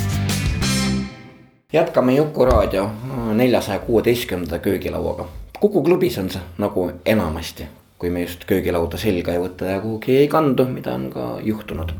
[1.73, 2.91] jätkame Jukuraadio
[3.33, 5.25] neljasaja kuueteistkümnenda köögilauaga.
[5.59, 7.67] kuku klubis on see nagu enamasti,
[7.99, 11.91] kui me just köögilauda selga ei võta ja kuhugi ei kandu, mida on ka juhtunud.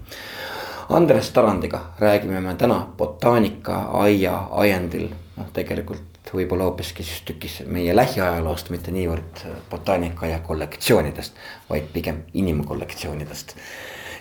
[0.90, 8.70] Andres Tarandiga räägime me täna botaanikaaia ajendil, noh tegelikult võib-olla hoopiski siis tükis meie lähiajaloost,
[8.74, 11.38] mitte niivõrd botaanika ja kollektsioonidest,
[11.70, 13.56] vaid pigem inimkollektsioonidest.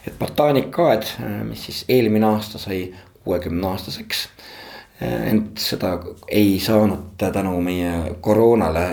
[0.07, 1.05] et botaanikaaed,
[1.49, 4.29] mis siis eelmine aasta sai kuuekümne aastaseks.
[5.01, 8.85] ent seda ei saanud tänu meie koroonale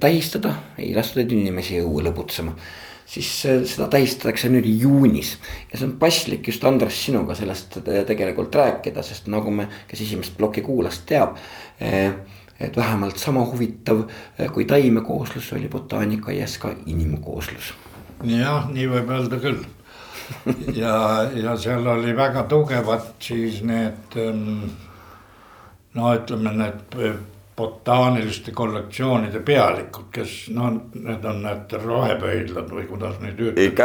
[0.00, 2.56] tähistada, ei lastud inimesi õue lõbutsema
[3.12, 5.36] siis seda tähistatakse nüüd juunis.
[5.72, 10.36] ja see on paslik just Andres sinuga sellest tegelikult rääkida, sest nagu me, kes esimest
[10.38, 11.36] plokki kuulas, teab.
[11.80, 12.12] Eh,
[12.62, 14.04] et vähemalt sama huvitav
[14.38, 17.74] eh, kui taimekooslus oli botaanikaaias ka inimkooslus.
[18.24, 19.60] jah, nii võib öelda küll.
[20.82, 20.96] ja,
[21.36, 24.16] ja seal oli väga tugevad siis need
[25.94, 26.96] no ütleme, need
[27.56, 33.78] botaaniliste kollektsioonide pealikud, kes no need on need rohepöidlad või kuidas neid ütleb,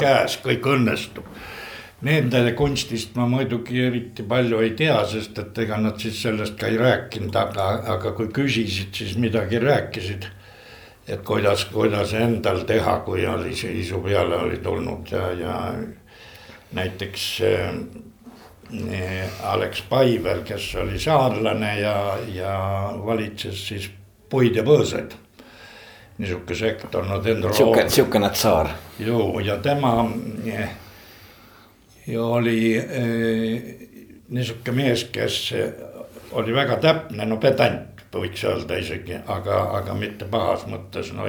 [0.00, 1.28] käes kõik õnnestub.
[2.04, 6.68] Nende kunstist ma muidugi eriti palju ei tea, sest et ega nad siis sellest ka
[6.68, 10.26] ei rääkinud, aga, aga kui küsisid, siis midagi rääkisid.
[11.08, 15.56] et kuidas, kuidas endal teha, kui oli see isu peale oli tulnud ja, ja
[16.72, 17.24] näiteks
[19.42, 21.96] Alex Paiver, kes oli saarlane ja,
[22.34, 22.54] ja
[23.06, 23.90] valitses siis
[24.30, 25.14] puid ja põõsaid.
[26.18, 27.52] niisugune sektor, no dendro-.
[27.54, 28.70] sihuke, sihukene tsaar.
[28.98, 30.10] ju ja tema
[32.06, 33.62] ju oli eh,
[34.28, 35.54] niisugune mees, kes
[36.32, 41.26] oli väga täpne, no pedant võiks öelda isegi, aga, aga mitte pahas mõttes, no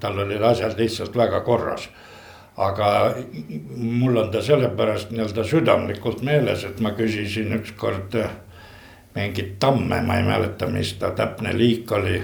[0.00, 1.88] tal olid asjad lihtsalt väga korras
[2.56, 3.14] aga
[3.76, 8.30] mul on ta sellepärast nii-öelda südamlikult meeles, et ma küsisin ükskord äh,
[9.14, 12.22] mingit tamme, ma ei mäleta, mis ta täpne liik oli.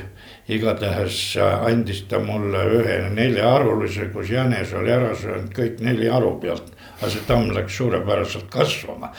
[0.51, 6.37] igatahes äh, andis ta mulle ühe neljaarvulise, kus jänes oli ära söönud kõik neli aru
[6.43, 6.73] pealt.
[7.01, 9.12] aga see tamm läks suurepäraselt kasvama.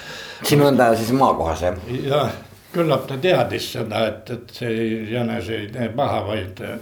[0.43, 1.77] sinu enda siis maakohas jah?
[2.07, 2.33] jah,
[2.73, 4.75] küllap ta teadis seda, et, et see
[5.11, 6.77] jänes ei tee paha, vaid äh,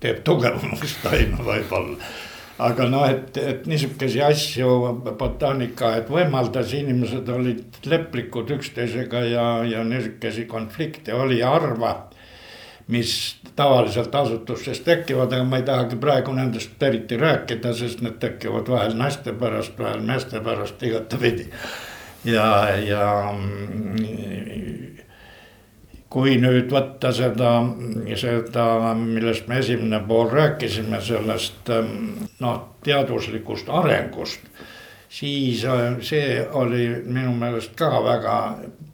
[0.00, 1.98] teeb tugevamaks taime võib-olla
[2.58, 4.68] aga noh, et, et niisuguseid asju
[5.18, 12.10] botaanika, et võimaldas, inimesed olid leplikud üksteisega ja, ja niisuguseid konflikte oli harva.
[12.86, 18.68] mis tavaliselt asutustes tekivad, aga ma ei tahagi praegu nendest eriti rääkida, sest need tekivad
[18.68, 21.48] vahel naiste pärast, vahel meeste pärast, igatepidi.
[22.24, 23.32] ja, ja
[26.14, 27.56] kui nüüd võtta seda,
[28.14, 34.46] seda, millest me esimene pool rääkisime, sellest ähm, noh, teaduslikust arengust,
[35.10, 38.36] siis äh, see oli minu meelest ka väga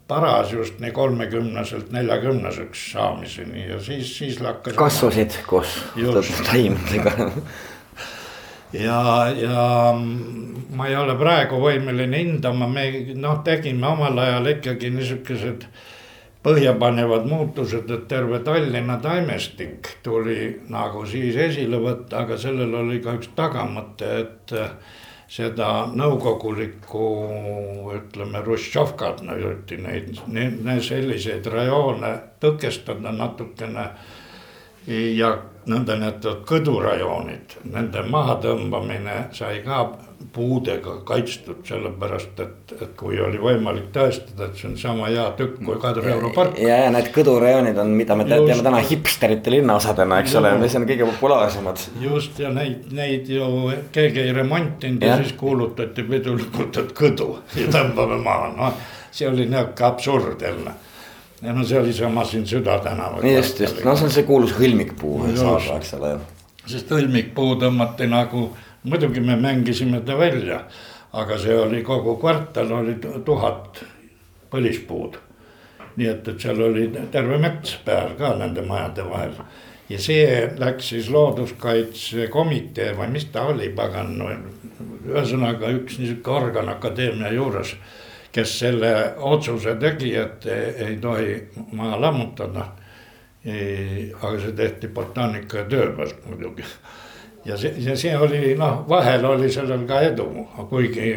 [0.09, 4.75] paras just nii kolmekümneselt neljakümneseks saamiseni ja siis, siis lakkas.
[4.75, 5.77] kasvasid koos
[6.49, 7.29] taimedega
[8.73, 9.93] ja, ja
[10.75, 15.69] ma ei ole praegu võimeline hindama, me noh, tegime omal ajal ikkagi niisugused
[16.43, 23.13] põhjapanevad muutused, et terve Tallinna taimestik tuli nagu siis esile võtta, aga sellel oli ka
[23.19, 24.55] üks tagamõte, et
[25.31, 27.05] seda nõukogulikku,
[27.95, 32.11] ütleme, Hruštšovkat üriti neid, neid selliseid rajoone
[32.43, 33.85] tõkestada natukene.
[34.89, 35.35] Ja
[35.69, 39.83] nõndanimetatud kõdurajoonid, nende mahatõmbamine sai ka
[40.33, 45.59] puudega kaitstud, sellepärast et, et kui oli võimalik tõestada, et see on sama hea tükk
[45.65, 46.59] kui Kadrioru park.
[46.61, 50.85] ja, ja need kõdurajoonid on, mida me teame täna hipsterite linnaosadena, eks ole, mis on
[50.89, 51.87] kõige populaarsemad.
[52.01, 53.49] just ja neid, neid ju
[53.91, 58.87] keegi ei remontinud ja, ja siis kuulutati pidulikult, et kõdu ja tõmbame maha, noh.
[59.11, 60.77] see oli nihuke absurd jälle
[61.41, 63.25] ja no see oli sama siin Süda tänaval.
[63.25, 66.13] just, just, no see on see kuulus hõlmikpuu saada, eks ole.
[66.65, 68.49] sest hõlmikpuu tõmmati nagu,
[68.83, 70.61] muidugi me mängisime ta välja,
[71.13, 73.83] aga see oli kogu kvartal oli tuhat
[74.51, 75.17] põlispuud.
[75.95, 79.35] nii et, et seal oli terve mets peal ka nende majade vahel
[79.91, 80.27] ja see
[80.59, 84.13] läks siis looduskaitsekomitee või mis ta oli, pagan,
[85.09, 87.75] ühesõnaga üks niisugune organ akadeemia juures
[88.31, 90.45] kes selle otsuse tegi, et
[90.77, 91.35] ei tohi
[91.71, 92.65] maha lammutada.
[94.21, 96.63] aga see tehti botaanika ja töö pealt muidugi.
[97.45, 100.27] ja see, ja see oli noh, vahel oli sellel ka edu,
[100.69, 101.15] kuigi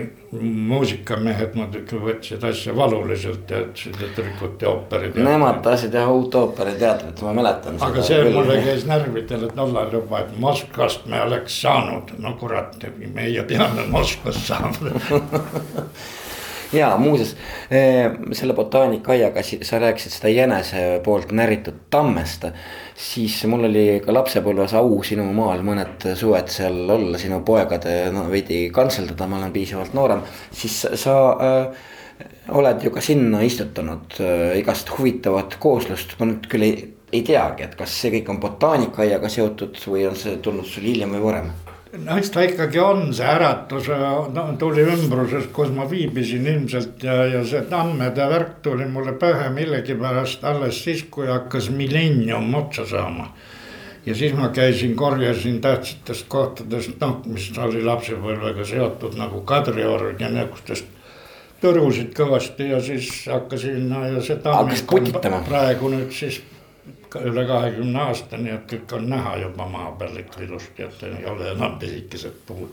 [0.71, 5.29] muusikamehed muidugi võtsid asja valuliselt ja ütlesid, et rikuti ooperiteatrit.
[5.29, 7.77] Nemad tahtsid teha uut ooperiteatrit, ma mäletan.
[7.81, 8.33] aga see küll.
[8.39, 12.81] mulle käis närvidele tollal juba, et Moskvast me oleks saanud, no kurat,
[13.13, 14.89] meie teame Moskvast saanud
[16.75, 17.35] ja muuseas
[17.71, 22.47] eh, selle botaanikaaiaga sa rääkisid seda jänese poolt näritud tammest.
[22.95, 28.29] siis mul oli ka lapsepõlves au sinu maal mõned suved seal olla, sinu poegade no
[28.31, 31.85] veidi kantseldada, ma olen piisavalt noorem, siis sa äh,
[32.55, 36.79] oled ju ka sinna istutanud äh, igast huvitavat kooslust, ma nüüd küll ei,
[37.13, 41.19] ei teagi, et kas see kõik on botaanikaaiaga seotud või on see tulnud sul hiljem
[41.19, 41.53] või varem
[42.33, 43.89] ta ikkagi on, see äratus
[44.59, 50.45] tuli ümbrusest, kus ma viibisin ilmselt ja, ja see tammede värk tuli mulle pähe millegipärast
[50.45, 53.29] alles siis, kui hakkas millenium otsa saama.
[54.07, 60.29] ja siis ma käisin, korjasin tähtsatest kohtadest, noh, mis oli lapsepõlvega seotud nagu Kadriorg ja
[60.29, 60.91] niisugustest
[61.63, 66.43] tõrusid kõvasti ja siis hakkasin no, ja see tammik on praegu nüüd siis
[67.21, 71.27] üle kahekümne aasta, nii et kõik on näha juba maa peal ikka ilusti, et ei
[71.31, 72.71] ole enam pisikesed puud.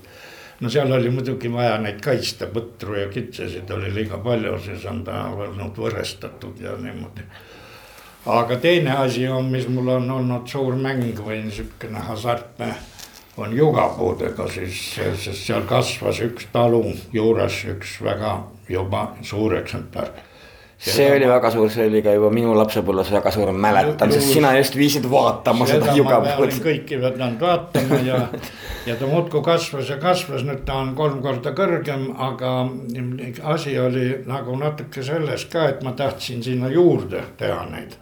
[0.60, 5.04] no seal oli muidugi vaja neid kaitsta, põtru ja kitsesid oli liiga palju, siis on
[5.04, 7.28] ta olnud võrestatud ja niimoodi.
[8.26, 12.76] aga teine asi on, mis mul on olnud suur mäng või niisugune hasartne
[13.38, 18.36] on jugapuudega siis, sest seal kasvas üks talu juures üks väga
[18.70, 20.12] juba suur eksemplar
[20.82, 24.54] see oli väga suur, see oli ka juba minu lapsepõlves väga suur, mäletan, sest sina
[24.58, 26.56] just viisid vaatama seda, seda jugapuud.
[26.66, 28.22] kõiki pidanud vaatama ja,
[28.90, 32.54] ja ta muudkui kasvas ja kasvas, nüüd ta on kolm korda kõrgem, aga
[33.54, 38.00] asi oli nagu natuke selles ka, et ma tahtsin sinna juurde teha neid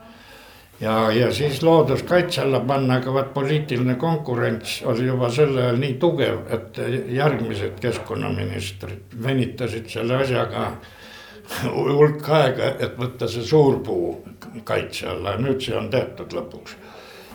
[0.80, 5.98] ja, ja siis looduskaitse alla panna, aga vaat poliitiline konkurents oli juba sel ajal nii
[6.00, 6.80] tugev, et
[7.12, 10.70] järgmised keskkonnaministrid venitasid selle asjaga
[11.74, 14.14] hulk aega, et võtta see suurpuu
[14.68, 16.76] kaitse alla ja nüüd see on tehtud lõpuks.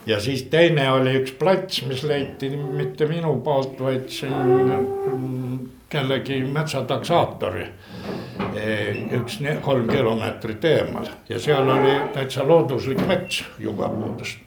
[0.06, 5.58] ja siis teine oli üks plats, mis leiti mitte minu poolt, vaid siin mm,
[5.90, 7.66] kellegi metsataksaatori.
[9.18, 14.44] üks kolm kilomeetrit eemal ja seal oli täitsa looduslik mets jugapuudest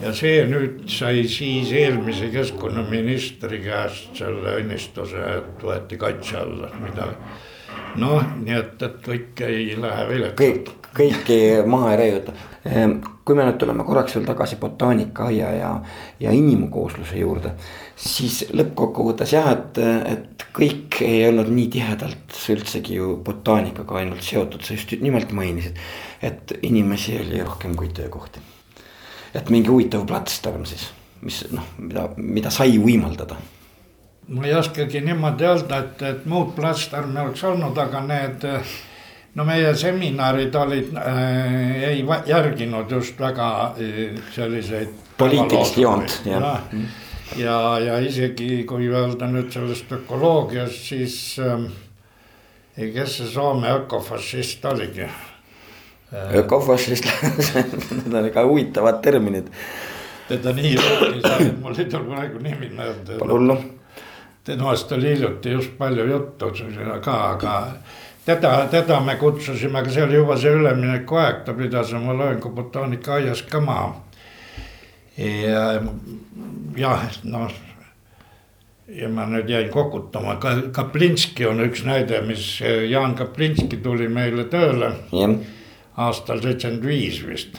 [0.00, 7.10] ja see nüüd sai siis eelmise keskkonnaministri käest selle õnnistuse, et võeti kaitse alla, mida
[8.00, 10.40] noh, nii et, et kõik ei lähe viletult.
[10.40, 12.34] kõik, kõiki maha ei raiuta.
[12.66, 15.70] Ehm, kui me nüüd tuleme korraks veel tagasi botaanikaaia ja,
[16.20, 17.54] ja inimkoosluse juurde.
[17.96, 19.78] siis lõppkokkuvõttes jah, et,
[20.12, 25.76] et kõik ei olnud nii tihedalt üldsegi ju botaanikaga ainult seotud, sa just nimelt mainisid.
[26.22, 28.40] et inimesi oli rohkem kui töökohti.
[29.34, 30.90] et mingi huvitav platsdarm siis,
[31.22, 33.36] mis noh, mida, mida sai võimaldada
[34.28, 38.46] ma ei oskagi niimoodi öelda, et, et muud platsdarmi oleks olnud, aga need.
[39.36, 44.94] no meie seminarid olid äh,, ei järginud just väga äh, selliseid.
[45.18, 46.78] poliitilist joont, jah ja,
[47.36, 51.68] ja, ja isegi kui öelda nüüd sellest ökoloogiast, siis äh,
[52.94, 56.34] kes see Soome ökofašist oligi äh,?
[56.42, 57.06] ökofašist
[58.02, 59.52] need on ikka huvitavad terminid.
[60.28, 63.18] teda nii rääkis, mul ei tule praegu nimi meelde.
[63.18, 63.60] Pole hullu
[64.46, 66.52] temast oli hiljuti just palju juttu
[67.02, 67.54] ka, aga
[68.26, 73.42] teda, teda me kutsusime, aga see oli juba see üleminekuaeg, ta pidas oma loengu botaanikaaias
[73.50, 73.94] ka maha.
[75.16, 75.82] ja
[76.76, 77.52] jah, noh
[78.88, 84.46] ja ma nüüd jäin kokutama, ka Kaplinski on üks näide, mis Jaan Kaplinski tuli meile
[84.50, 85.38] tööle jah,
[85.96, 87.58] aastal seitsekümmend viis vist.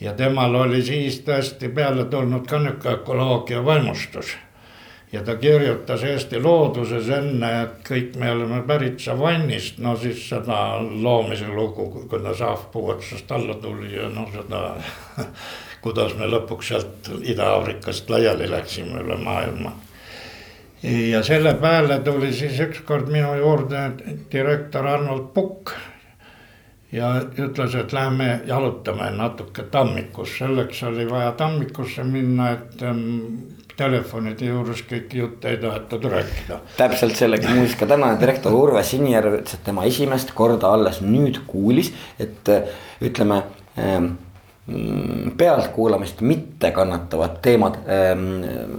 [0.00, 4.36] ja temal oli siis tõesti peale tulnud ka nihuke ökoloogia vaimustus.
[5.12, 10.80] Ja ta kirjutas Eesti looduses enne, et kõik me oleme pärit savannist, no siis seda
[10.82, 14.66] loomise lugu, kui ta saavpuu otsast alla tuli ja noh, seda.
[15.86, 19.70] kuidas me lõpuks sealt Ida-Aafrikast laiali läksime üle maailma
[20.82, 23.90] ja selle peale tuli siis ükskord minu juurde
[24.32, 25.70] direktor Arnold Pukk.
[26.92, 32.82] ja ütles, et lähme jalutame natuke tammikus, selleks oli vaja tammikusse minna, et
[33.76, 36.60] telefonide juures kõiki jutte ei tahetud rääkida.
[36.76, 41.42] täpselt sellega, muuseas ka tänane direktor Urve Sinijärv ütles, et tema esimest korda alles nüüd
[41.48, 42.48] kuulis, et
[43.04, 43.42] ütleme
[43.76, 44.14] ähm,
[45.38, 48.24] pealtkuulamist mitte kannatavad teemad ähm,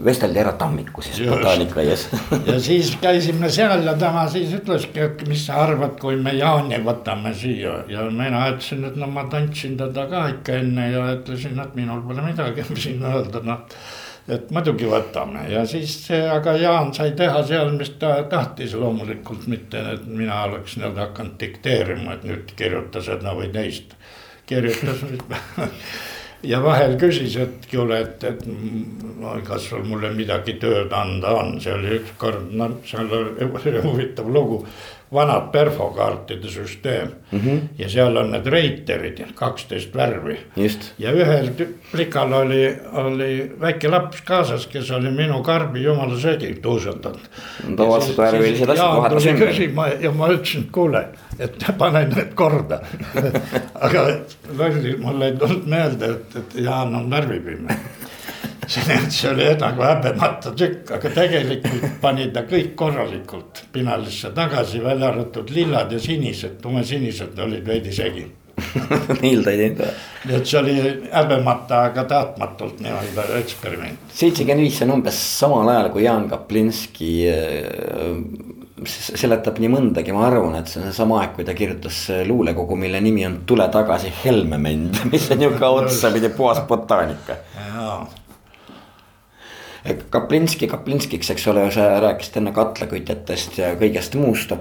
[0.05, 2.03] vesteldi ära tammiku siis botaanikaaias
[2.49, 6.81] ja siis käisime seal ja tema siis ütleski, et mis sa arvad, kui me Jaani
[6.83, 7.77] võtame siia.
[7.87, 12.03] Ja mina ütlesin, et no ma tantsin teda ka ikka enne ja ütlesin, et minul
[12.09, 13.79] pole midagi siin öelda, noh
[14.27, 15.45] et muidugi võtame.
[15.51, 20.77] Ja siis, aga Jaan sai teha seal, mis ta tahtis, loomulikult mitte, et mina oleks
[20.77, 23.95] nii-öelda hakanud dikteerima, et nüüd kirjuta seda või teist.
[24.47, 25.03] Kirjutas
[26.51, 28.43] ja vahel küsis, et kuule, et, et
[29.47, 34.61] kas sul mulle midagi tööd anda on, see oli ükskord, no seal oli huvitav lugu
[35.13, 37.39] vanad perfokaartide süsteem mm.
[37.39, 37.59] -hmm.
[37.77, 40.37] ja seal on need reiterid, kaksteist värvi.
[40.99, 41.49] ja ühel
[41.91, 47.19] plikal oli, oli väike laps kaasas, kes oli minu karbi jumala söögi tuusaldanud.
[47.75, 50.03] tavaliselt värvilised asjad vahetas ümber.
[50.03, 51.05] ja ma ütlesin, et kuule,
[51.39, 52.81] et pane need korda
[53.85, 54.07] aga
[54.57, 57.79] lolli, mul ei tulnud meelde, et, et Jaan on värvipime
[58.67, 65.53] see oli nagu häbemata tükk, aga tegelikult pani ta kõik korralikult pinalisse tagasi, välja arvatud
[65.55, 68.25] lillad ja sinised, tumesinised olid veidi segi
[69.21, 69.95] Niilda ei teinud või?
[70.27, 70.75] nii et see oli
[71.11, 74.11] häbemata, aga tahtmatult nii-öelda eksperiment.
[74.17, 78.21] seitsekümmend viis, see on umbes samal ajal kui Jaan Kaplinski äh,
[78.87, 83.01] seletab nii mõndagi, ma arvan, et see on seesama aeg, kui ta kirjutas luulekogu, mille
[83.01, 87.41] nimi on Tule tagasi Helmemend, mis on ju ka otsapidi puhas botaanika.
[87.57, 87.99] jaa
[90.09, 94.53] Kaplinski Kaplinskiks, eks ole, sa rääkisid enne katlakütjatest ja kõigest muust.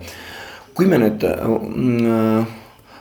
[0.76, 2.46] kui me nüüd mm,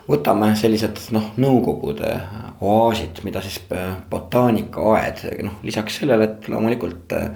[0.07, 2.11] võtame sellised noh, nõukogude
[2.61, 7.31] oaasid, mida siis äh, botaanikaaed, noh lisaks sellele, et loomulikult äh,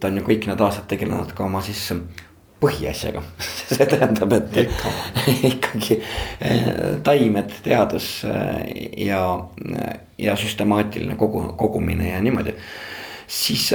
[0.00, 1.84] ta on ju kõik need aastad tegelenud ka oma siis
[2.58, 3.22] põhiasjaga
[3.74, 4.56] see tähendab, et
[5.52, 6.72] ikkagi äh,
[7.06, 9.22] taimed, teadus ja,
[10.18, 12.56] ja süstemaatiline kogu, kogumine ja niimoodi.
[13.26, 13.70] siis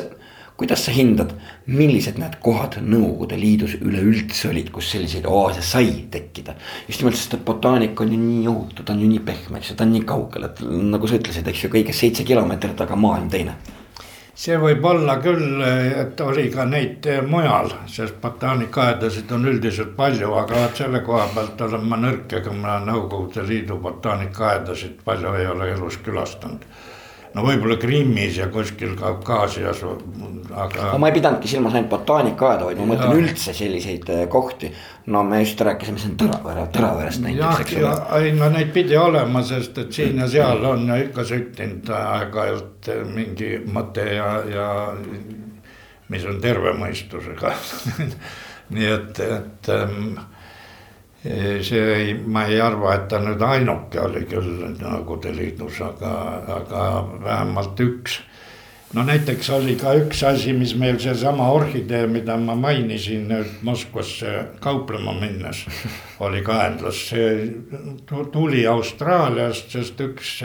[0.57, 1.33] kuidas sa hindad,
[1.65, 6.55] millised need kohad Nõukogude Liidus üleüldse olid, kus selliseid oaase sai tekkida?
[6.87, 9.73] just nimelt, sest et botaanika on ju nii ohutu, ta on ju nii pehme, eks
[9.73, 12.99] ju, ta on nii kaugel, et nagu sa ütlesid, eks ju, kõigest seitse kilomeetrit, aga
[12.99, 13.57] maailm teine
[14.43, 20.63] see võib olla küll, et oli ka neid mujal, sest botaanikaaedasid on üldiselt palju, aga
[20.63, 25.69] vot selle koha pealt olen ma nõrk, ega ma Nõukogude Liidu botaanikaaedasid palju ei ole
[25.75, 26.65] elus külastanud
[27.34, 30.89] no võib-olla Krimmis ja kuskil Kaukaasias, aga.
[30.91, 33.21] no ma ei pidanudki silmas ainult botaanikaaeda, vaid ma mõtlen ja.
[33.23, 34.71] üldse selliseid äh, kohti.
[35.13, 37.95] no me just rääkisime siin Tõravere, Tõraverest näiteks, eks ole.
[38.21, 42.93] ei no neid pidi olema, sest et siin ja seal on ja ikka süttinud aeg-ajalt
[43.13, 44.69] mingi mõte ja, ja
[46.13, 47.55] mis on terve mõistusega
[48.73, 50.15] nii et, et ähm,
[51.24, 56.11] see ei, ma ei arva, et ta nüüd ainuke oli küll Nõukogude Liidus, aga,
[56.59, 56.84] aga
[57.24, 58.19] vähemalt üks.
[58.93, 64.49] no näiteks oli ka üks asi, mis meil seesama orhidee, mida ma mainisin nüüd Moskvasse
[64.59, 65.63] kauplema minnes,
[66.26, 67.49] oli kaenlas, see
[68.32, 70.41] tuli Austraaliast, sest üks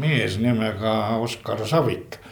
[0.00, 2.22] mees nimega Oskar Savik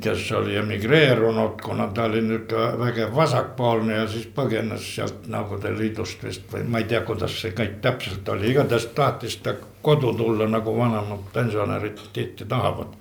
[0.00, 6.24] kes oli emigreerunud, kuna ta oli nüüd vägev vasakpoolne ja siis põgenes sealt Nõukogude Liidust
[6.24, 9.54] vist või ma ei tea, kuidas see kõik täpselt oli, igatahes tahtis ta
[9.84, 12.96] kodu tulla, nagu vanemad pensionärid tihti tahavad.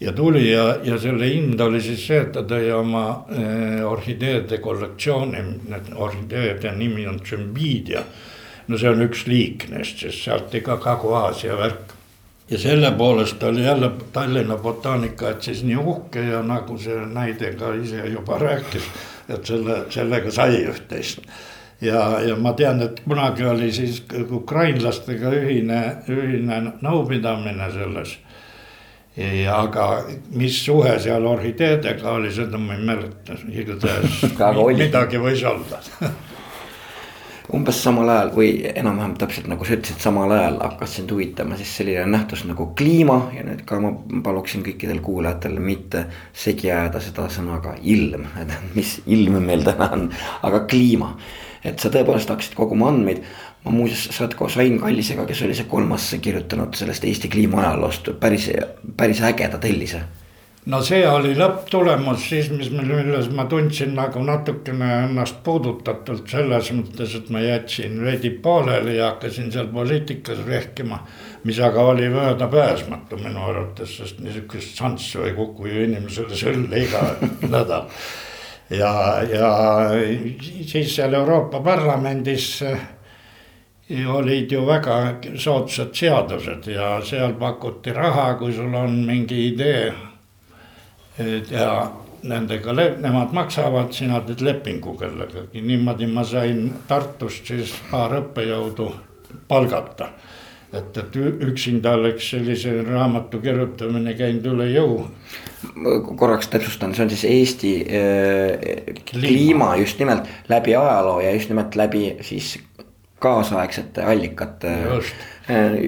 [0.00, 4.58] ja tuli ja, ja selle hind oli siis see, et ta tõi oma eh, orhideede
[4.58, 8.02] kollektsiooni, need orhideede nimi on Tšümbiidia.
[8.66, 11.93] no see on üks liik neist, siis sealt ikka Kagu-Aasia värk
[12.50, 17.52] ja selle poolest oli jälle Tallinna botaanika, et siis nii uhke ja nagu see näide
[17.58, 18.88] ka ise juba rääkis,
[19.28, 21.24] et selle, sellega sai üht-teist.
[21.80, 28.18] Ja, ja ma tean, et kunagi oli siis ukrainlastega ühine, ühine nõupidamine selles.
[29.52, 34.24] aga mis suhe seal orhideedega oli, seda ma ei mäleta, igatahes
[34.76, 35.78] midagi võis olla
[37.52, 41.74] umbes samal ajal või enam-vähem täpselt nagu sa ütlesid, samal ajal hakkas sind huvitama siis
[41.76, 43.92] selline nähtus nagu kliima ja nüüd ka ma
[44.24, 50.08] paluksin kõikidel kuulajatel mitte segi ajada seda sõnaga ilm, et mis ilm meil täna on,
[50.42, 51.14] aga kliima.
[51.64, 53.22] Et sa tõepoolest hakkasid koguma andmeid.
[53.64, 58.10] ma muuseas, sa oled koos Ain Kallisega, kes oli see kolmas kirjutanud sellest Eesti kliimaajaloost
[58.20, 58.50] päris,
[58.96, 60.02] päris ägeda tellise
[60.66, 67.14] no see oli lõpptulemus siis, mis, milles ma tundsin nagu natukene ennast puudutatult selles mõttes,
[67.18, 71.02] et ma jätsin veidi pooleli ja hakkasin seal poliitikas rehkima.
[71.44, 77.02] mis aga oli möödapääsmatu minu arvates, sest niisugust šanssi ei kuku ju inimesele sülle iga
[77.54, 77.90] nädal
[78.70, 79.50] ja, ja
[80.66, 82.80] siis seal Euroopa Parlamendis eh,
[84.08, 84.96] olid ju väga
[85.36, 89.92] soodsad seadused ja seal pakuti raha, kui sul on mingi idee.
[91.50, 91.90] Ja
[92.24, 98.88] nendega, nemad maksavad, sina teed lepingu kellegagi, niimoodi ma sain Tartust siis paar õppejõudu
[99.48, 100.08] palgata
[100.74, 101.16] et, et
[101.48, 105.04] üksinda oleks sellise raamatu kirjutamine käinud üle jõu.
[106.18, 111.76] korraks täpsustan, see on siis Eesti äh, kliima just nimelt läbi ajaloo ja just nimelt
[111.76, 112.58] läbi siis
[113.24, 114.74] kaasaegsete allikate.
[114.94, 115.14] just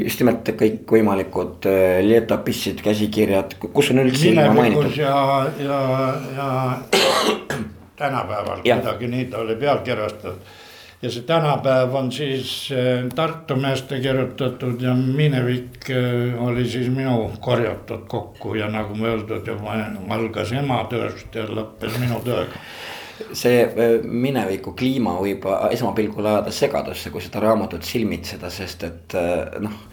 [0.04, 4.92] just nimelt kõikvõimalikud äh, lietopissid, käsikirjad, kus on üldse ilma mainitud.
[5.00, 5.16] ja,
[5.62, 5.80] ja,
[6.36, 6.48] ja
[8.02, 10.54] tänapäeval kuidagi nii ta oli pealkirjastatud
[11.02, 17.30] ja see tänapäev on siis äh, Tartu meeste kirjutatud ja minevik äh, oli siis minu
[17.40, 19.78] korjatud kokku ja nagu öeldud, juba
[20.18, 22.60] algas ema tööst ja lõppes minu tööga
[23.32, 29.18] see äh, mineviku kliima võib esmapilgul ajada segadusse, kui seda raamatut silmitseda, sest et
[29.62, 29.84] noh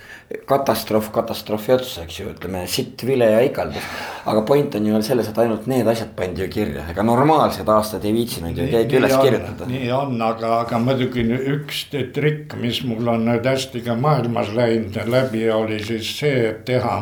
[0.48, 3.84] katastroof katastroofi otsa, eks ju, ütleme sitt, vile ja ikaldus.
[4.26, 7.70] aga point on ju veel selles, et ainult need asjad pandi ju kirja, ega normaalsed
[7.70, 9.68] aastad ei viitsinud ju keegi üles on, kirjutada.
[9.70, 11.84] nii on, aga, aga muidugi üks
[12.16, 16.98] trikk, mis mul on nüüd hästi ka maailmas läinud läbi, oli siis see, et teha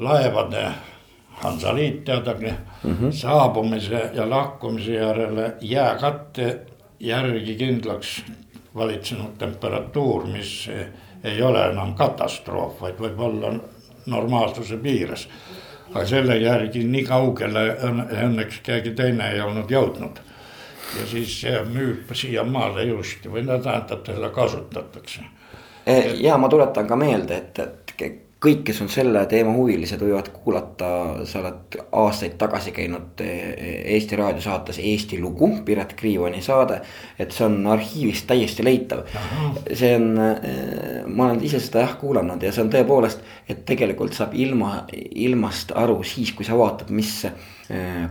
[0.00, 0.68] laevade
[1.40, 2.50] Hansaliit teadagi
[2.84, 3.12] mm -hmm.
[3.12, 6.60] saabumise ja lahkumise järele jääkatte
[7.00, 8.24] järgi kindlaks
[8.74, 10.70] valitsenud temperatuur, mis
[11.24, 13.52] ei ole enam katastroof, vaid võib olla
[14.06, 15.28] normaalsuse piires.
[15.94, 17.62] aga selle järgi nii kaugele
[18.24, 20.20] õnneks keegi teine ei olnud jõudnud.
[21.00, 25.20] ja siis see müüb siiamaale ilusti või no tähendab, teda kasutatakse.
[25.86, 27.92] E, ja ma tuletan ka meelde, et, et
[28.40, 30.90] kõik, kes on selle teema huvilised, võivad kuulata,
[31.28, 36.80] sa oled aastaid tagasi käinud eh, Eesti raadiosaates Eesti Lugu, Piret Kriivani saade.
[37.18, 39.04] et see on arhiivist täiesti leitav.
[39.72, 44.16] see on, eh, ma olen ise seda jah kuulanud ja see on tõepoolest, et tegelikult
[44.16, 47.26] saab ilma, ilmast aru siis, kui sa vaatad, mis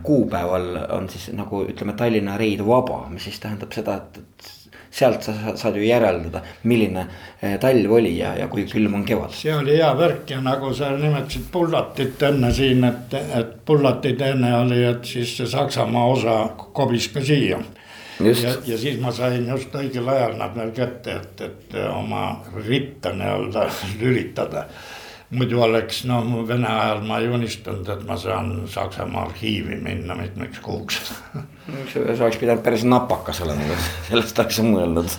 [0.04, 4.59] kuupäeval on siis nagu ütleme, Tallinna reid vaba, mis siis tähendab seda, et, et
[4.92, 7.06] sealt sa saad ju järeldada, milline
[7.42, 9.34] eh, talv oli ja, ja kui külm on kevad.
[9.36, 14.54] see oli hea värk ja nagu sa nimetasid pullatit enne siin, et, et pullatid enne
[14.58, 16.38] oli, et siis see Saksamaa osa
[16.74, 17.60] kobis ka siia.
[18.20, 22.32] ja, ja siis ma sain just õigel ajal nad veel kätte, et, et oma
[22.68, 23.70] ritta nii-öelda
[24.02, 24.66] lülitada
[25.32, 30.60] muidu oleks, no Vene ajal ma ei unistanud, et ma saan Saksamaa arhiivi minna mitmeks
[30.66, 31.02] kuuks.
[31.94, 33.78] See oleks pidanud päris napakas olema,
[34.10, 35.18] sellest oleks mõelnud.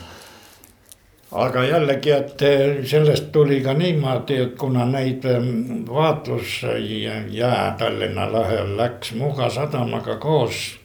[1.30, 2.42] aga jällegi, et
[2.90, 10.80] sellest tuli ka niimoodi, et kuna neid ähm, vaatlusjää Tallinna lahel läks Muga sadamaga koos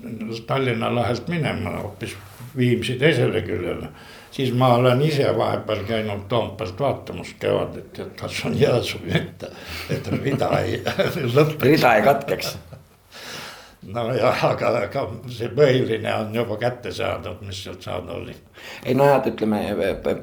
[0.48, 2.14] Tallinna lahelt minema hoopis
[2.58, 3.90] Viimsi teisele küljele
[4.36, 9.52] siis ma olen ise vahepeal käinud Toompealt vaatamas kevadeti, et kas on jääsu või mitte,
[9.90, 10.82] et rida ei
[11.36, 11.62] lõpeks.
[11.64, 12.58] rida ei katkeks
[13.94, 18.34] nojah, aga, aga see põhiline on juba kätte saadud, mis sealt saada oli.
[18.86, 19.60] ei nojah, et ütleme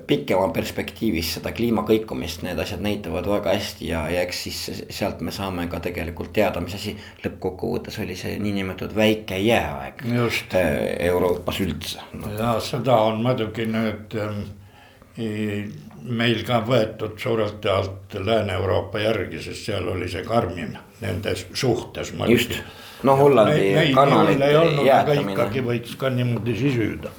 [0.09, 5.23] pikema perspektiivis seda kliima kõikumist, need asjad näitavad väga hästi ja, ja eks siis sealt
[5.23, 10.05] me saame ka tegelikult teada, mis asi lõppkokkuvõttes oli see niinimetatud väike jääaeg.
[10.09, 10.73] Äh,
[11.13, 12.35] Euroopas üldse no..
[12.39, 14.45] ja seda on muidugi nüüd ähm,
[16.03, 22.13] meil ka võetud suurelt jaolt Lääne-Euroopa järgi, sest seal oli see karmim nende suhtes.
[22.29, 22.59] just
[23.03, 24.53] no Hollandi kanalite
[24.87, 25.37] jäätamine.
[25.37, 27.13] ikkagi võiks ka niimoodi sisüda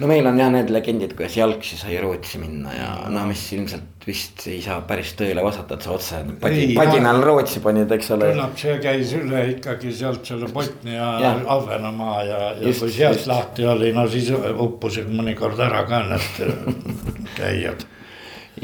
[0.00, 4.06] no meil on jah need legendid, kuidas jalgsi sai Rootsi minna ja no mis ilmselt
[4.06, 8.30] vist ei saa päris tõele vastata, et sa otse padi, padinal Rootsi panid, eks ole.
[8.32, 13.28] küllap see käis üle ikkagi sealt selle Botnia ja Ahvenamaa ja, ja just, kui sealt
[13.30, 16.44] lahti oli, no siis uppusid mõnikord ära ka need
[17.38, 17.84] käijad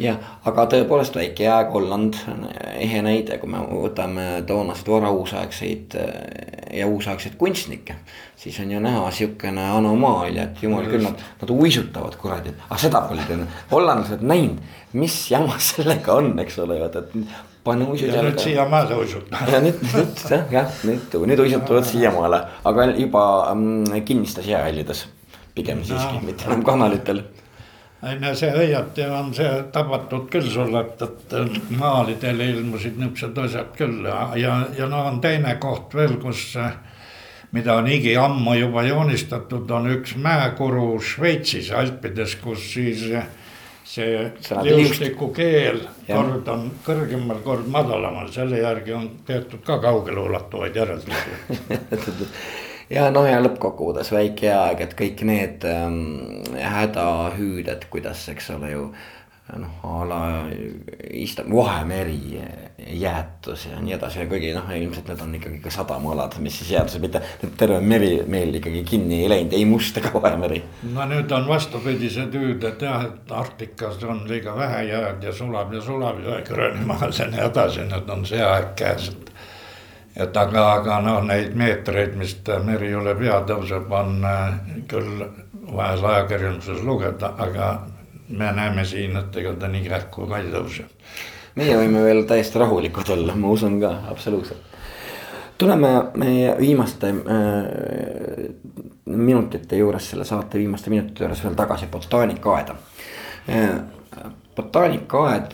[0.00, 0.18] jah,
[0.48, 2.18] aga tõepoolest väike jääg Holland,
[2.76, 5.96] ehe näide, kui me võtame toonast varauusaegseid
[6.76, 7.96] ja uusaegseid kunstnikke.
[8.36, 13.00] siis on ju näha sihukene anomaalia, et jumal küll, nad, nad uisutavad kuradi, aga seda
[13.08, 18.30] polnud ju hollandlased näinud, mis jama sellega on, eks ole, vaata, et pane uisud jalga.
[18.30, 19.50] nüüd siiamaale uisutavad.
[19.54, 23.24] ja nüüd, nüüd jah, jah, nüüd, nüüd uisutavad siiamaale, aga juba
[23.54, 25.06] mm, kinnistes jäähallides
[25.56, 27.24] pigem siiski no., mitte enam kanalitel
[28.06, 33.72] ei no see õieti on see tabatud küll sulle, et, et maalidel ilmusid niisugused asjad
[33.78, 36.52] küll ja, ja, ja no on teine koht veel, kus.
[37.56, 43.06] mida on higi ammu juba joonistatud, on üks mäekuru Šveitsis alpides, kus siis
[43.86, 44.32] see
[44.66, 45.78] liustiku keel
[46.08, 51.36] kord on kõrgemal, kord madalamal, selle järgi on tehtud ka kaugeleulatuvaid järeldusi
[52.90, 56.00] ja noh, ja lõppkokkuvõttes väike aeg, et kõik need ähm,
[56.54, 58.88] hädahüüded, kuidas, eks ole ju
[59.54, 60.20] noh, a la
[61.10, 62.42] Ista-, Vahemeri
[62.86, 66.72] jäätus ja nii edasi ja kuigi noh, ilmselt need on ikkagi ka sadamaalad, mis siis
[66.74, 67.22] jäätused, mitte
[67.58, 70.62] terve meri meil ikkagi kinni ei läinud, ei Must ega Vahemeri.
[70.94, 75.72] no nüüd on vastupidised hüüd, et jah, et Arktikas on liiga vähe jääd ja sulab
[75.74, 79.32] ja sulab ja Gröönimaal ja nii edasi, nüüd on see aeg käes, et
[80.16, 84.54] et aga, aga noh, neid meetreid, mis meri üle pea tõuseb, on äh,
[84.88, 85.24] küll
[85.72, 87.72] vahel ajakirjanduses lugeda, aga
[88.28, 90.86] me näeme siin, et ega ta nii kähku ka ei tõuse.
[91.56, 94.62] meie võime veel täiesti rahulikud olla, ma usun ka absoluutselt.
[95.58, 98.48] tuleme meie viimaste äh,
[99.06, 102.76] minutite juures, selle saate viimaste minutite juures veel tagasi botaanikaaeda
[103.50, 103.76] äh,
[104.56, 105.52] botaanikaaed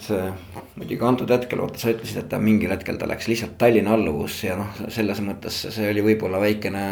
[0.76, 4.48] muidugi antud hetkel, vaata sa ütlesid, et ta mingil hetkel ta läks lihtsalt Tallinna alluvusse
[4.48, 6.84] ja noh, selles mõttes see oli võib-olla väikene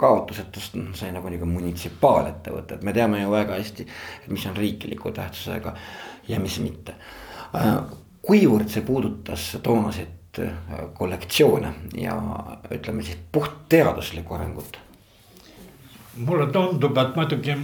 [0.00, 3.86] kaotus, et noh, sai nagu nihuke munitsipaalettevõte, et me teame ju väga hästi.
[4.34, 5.74] mis on riikliku tähtsusega
[6.28, 6.94] ja mis mitte.
[8.22, 10.42] kuivõrd see puudutas toonaseid
[10.94, 12.14] kollektsioone ja
[12.70, 14.78] ütleme siis puhtteaduslikku arengut
[16.16, 17.54] mulle tundub, et muidugi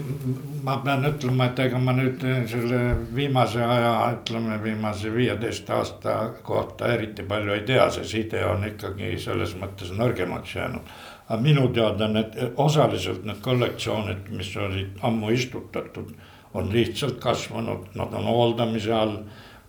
[0.64, 2.80] ma pean ütlema, et ega ma nüüd selle
[3.14, 6.16] viimase aja, ütleme viimase viieteist aasta
[6.46, 10.94] kohta eriti palju ei tea, see side on ikkagi selles mõttes nõrgemaks jäänud.
[11.28, 16.14] aga minu teada need osaliselt need kollektsioonid, mis olid ammu istutatud,
[16.54, 19.18] on lihtsalt kasvanud, nad on hooldamise all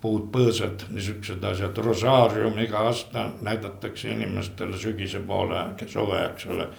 [0.02, 6.70] puud, põõsad, niisugused asjad, rosaarium iga aasta näidatakse inimestele sügise poole, suve, eks ole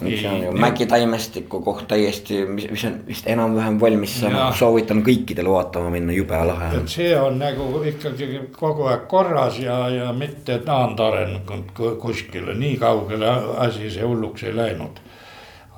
[0.00, 4.16] see on ju mägitaimestiku koht täiesti, mis, mis on vist enam-vähem valmis
[4.58, 6.88] soovitan kõikidel vaatama minna, jube lahe on.
[6.88, 13.30] see on nagu ikkagi kogu aeg korras ja, ja mitte taandarenenud kuskile, nii kaugele
[13.66, 15.00] asi see hulluks ei läinud.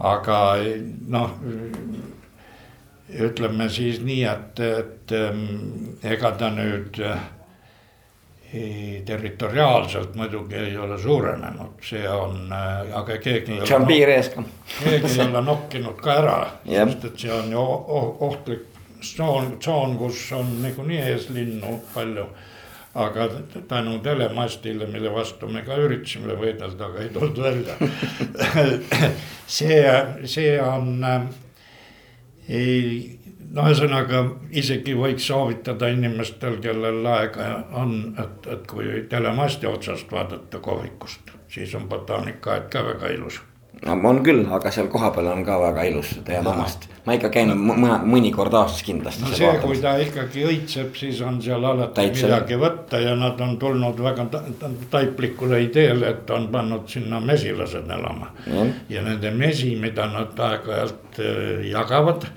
[0.01, 0.41] aga
[1.09, 1.39] noh,
[3.15, 5.17] ütleme siis nii, et, et
[6.15, 7.03] ega ta nüüd
[9.05, 13.59] territoriaalselt muidugi ei ole suurenenud, see on, äh, aga keegi.
[13.65, 14.45] see on piir ees ka.
[14.85, 17.65] keegi ei ole nokkinud ka ära sest et see on ju
[18.29, 18.67] ohtlik
[19.01, 22.27] tsoon, tsoon, kus on niikuinii eeslinnu palju.
[22.95, 23.29] aga
[23.69, 27.75] tänu telemastile, mille vastu me ka üritasime võidelda, aga ei tulnud välja
[29.59, 29.81] see,
[30.31, 31.27] see on äh,
[32.49, 33.19] ei
[33.55, 34.25] no ühesõnaga
[34.57, 37.49] isegi võiks soovitada inimestel, kellel aega
[37.81, 43.41] on, et, et kui telemasti otsast vaadata kohvikust, siis on botaanikaaed ka väga ilus.
[43.85, 47.53] no on küll, aga seal kohapeal on ka väga ilus, tean omast, ma ikka käin
[47.59, 49.27] mõne, mõni kord aastas kindlasti.
[49.27, 52.27] no see, kui ta ikkagi õitseb, siis on seal alati Täitsa.
[52.27, 54.27] midagi võtta ja nad on tulnud väga
[54.91, 58.33] taiplikule ideele, et on pannud sinna mesilased elama.
[58.89, 62.31] ja nende mesi, mida nad aeg-ajalt äh, jagavad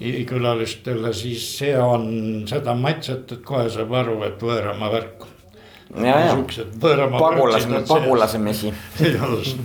[0.00, 2.08] külalistele, siis see on
[2.50, 5.28] seda maitset, et kohe saab aru, et võõramaa värk.
[5.94, 6.34] ja, ja
[7.18, 8.74] pagulase, pagulase mesi.
[9.04, 9.58] just,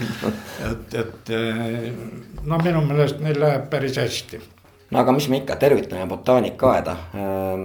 [0.70, 1.34] et, et
[2.46, 4.42] no minu meelest neil läheb päris hästi
[4.92, 6.96] no aga mis me ikka, tervitame botaanikaaeda.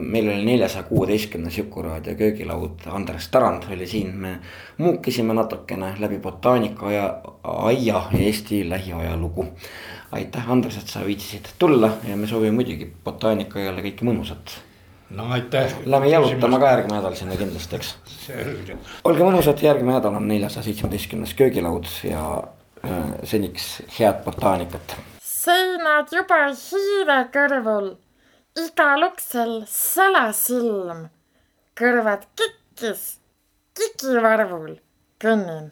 [0.01, 4.39] meil oli neljasaja kuueteistkümnes Jukuraadio köögilaud, Andres Tarand oli siin, me
[4.79, 9.49] muukisime natukene läbi botaanikaaia, aia Eesti lähiajalugu
[10.15, 14.59] aitäh, Andres, et sa viitsisid tulla ja me soovime muidugi botaanikaiale kõike mõnusat.
[15.11, 15.75] no aitäh.
[15.87, 17.97] Lähme jalutama ka järgmine nädal sinna kindlasti, eks.
[18.27, 18.79] selge.
[19.05, 22.29] olge mõnusad, järgmine nädal on neljasaja seitsmeteistkümnes köögilaud ja
[22.85, 24.97] äh, seniks head botaanikat
[25.45, 27.91] seinad juba hiire kõrvul,
[28.61, 31.09] igal uksel salasilm,
[31.77, 33.03] kõrvad kikkis,
[33.77, 34.79] kikivarvul
[35.21, 35.69] kõnnin,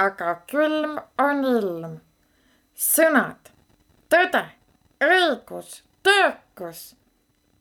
[0.00, 1.98] aga külm on ilm.
[2.80, 3.49] sõnad,
[4.10, 4.44] tõde,
[5.00, 6.90] õigus, töökus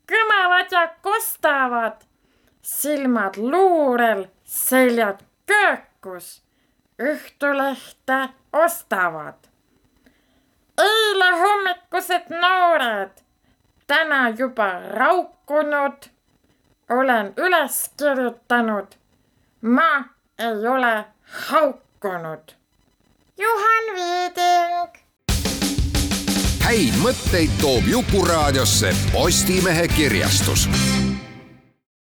[0.09, 2.01] kõmavad ja kostavad,
[2.61, 6.41] silmad luurel, seljad köökus,
[6.99, 8.15] Õhtulehte
[8.53, 9.47] ostavad.
[10.77, 13.21] eile hommikused noored,
[13.87, 14.67] täna juba
[14.99, 16.09] raukunud,
[16.89, 18.95] olen üles kirjutanud,
[19.61, 19.91] ma
[20.39, 21.05] ei ole
[21.47, 22.55] haukunud.
[23.37, 25.09] Juhan Viiding
[26.70, 30.67] häid mõtteid toob Jukuraadiosse Postimehe kirjastus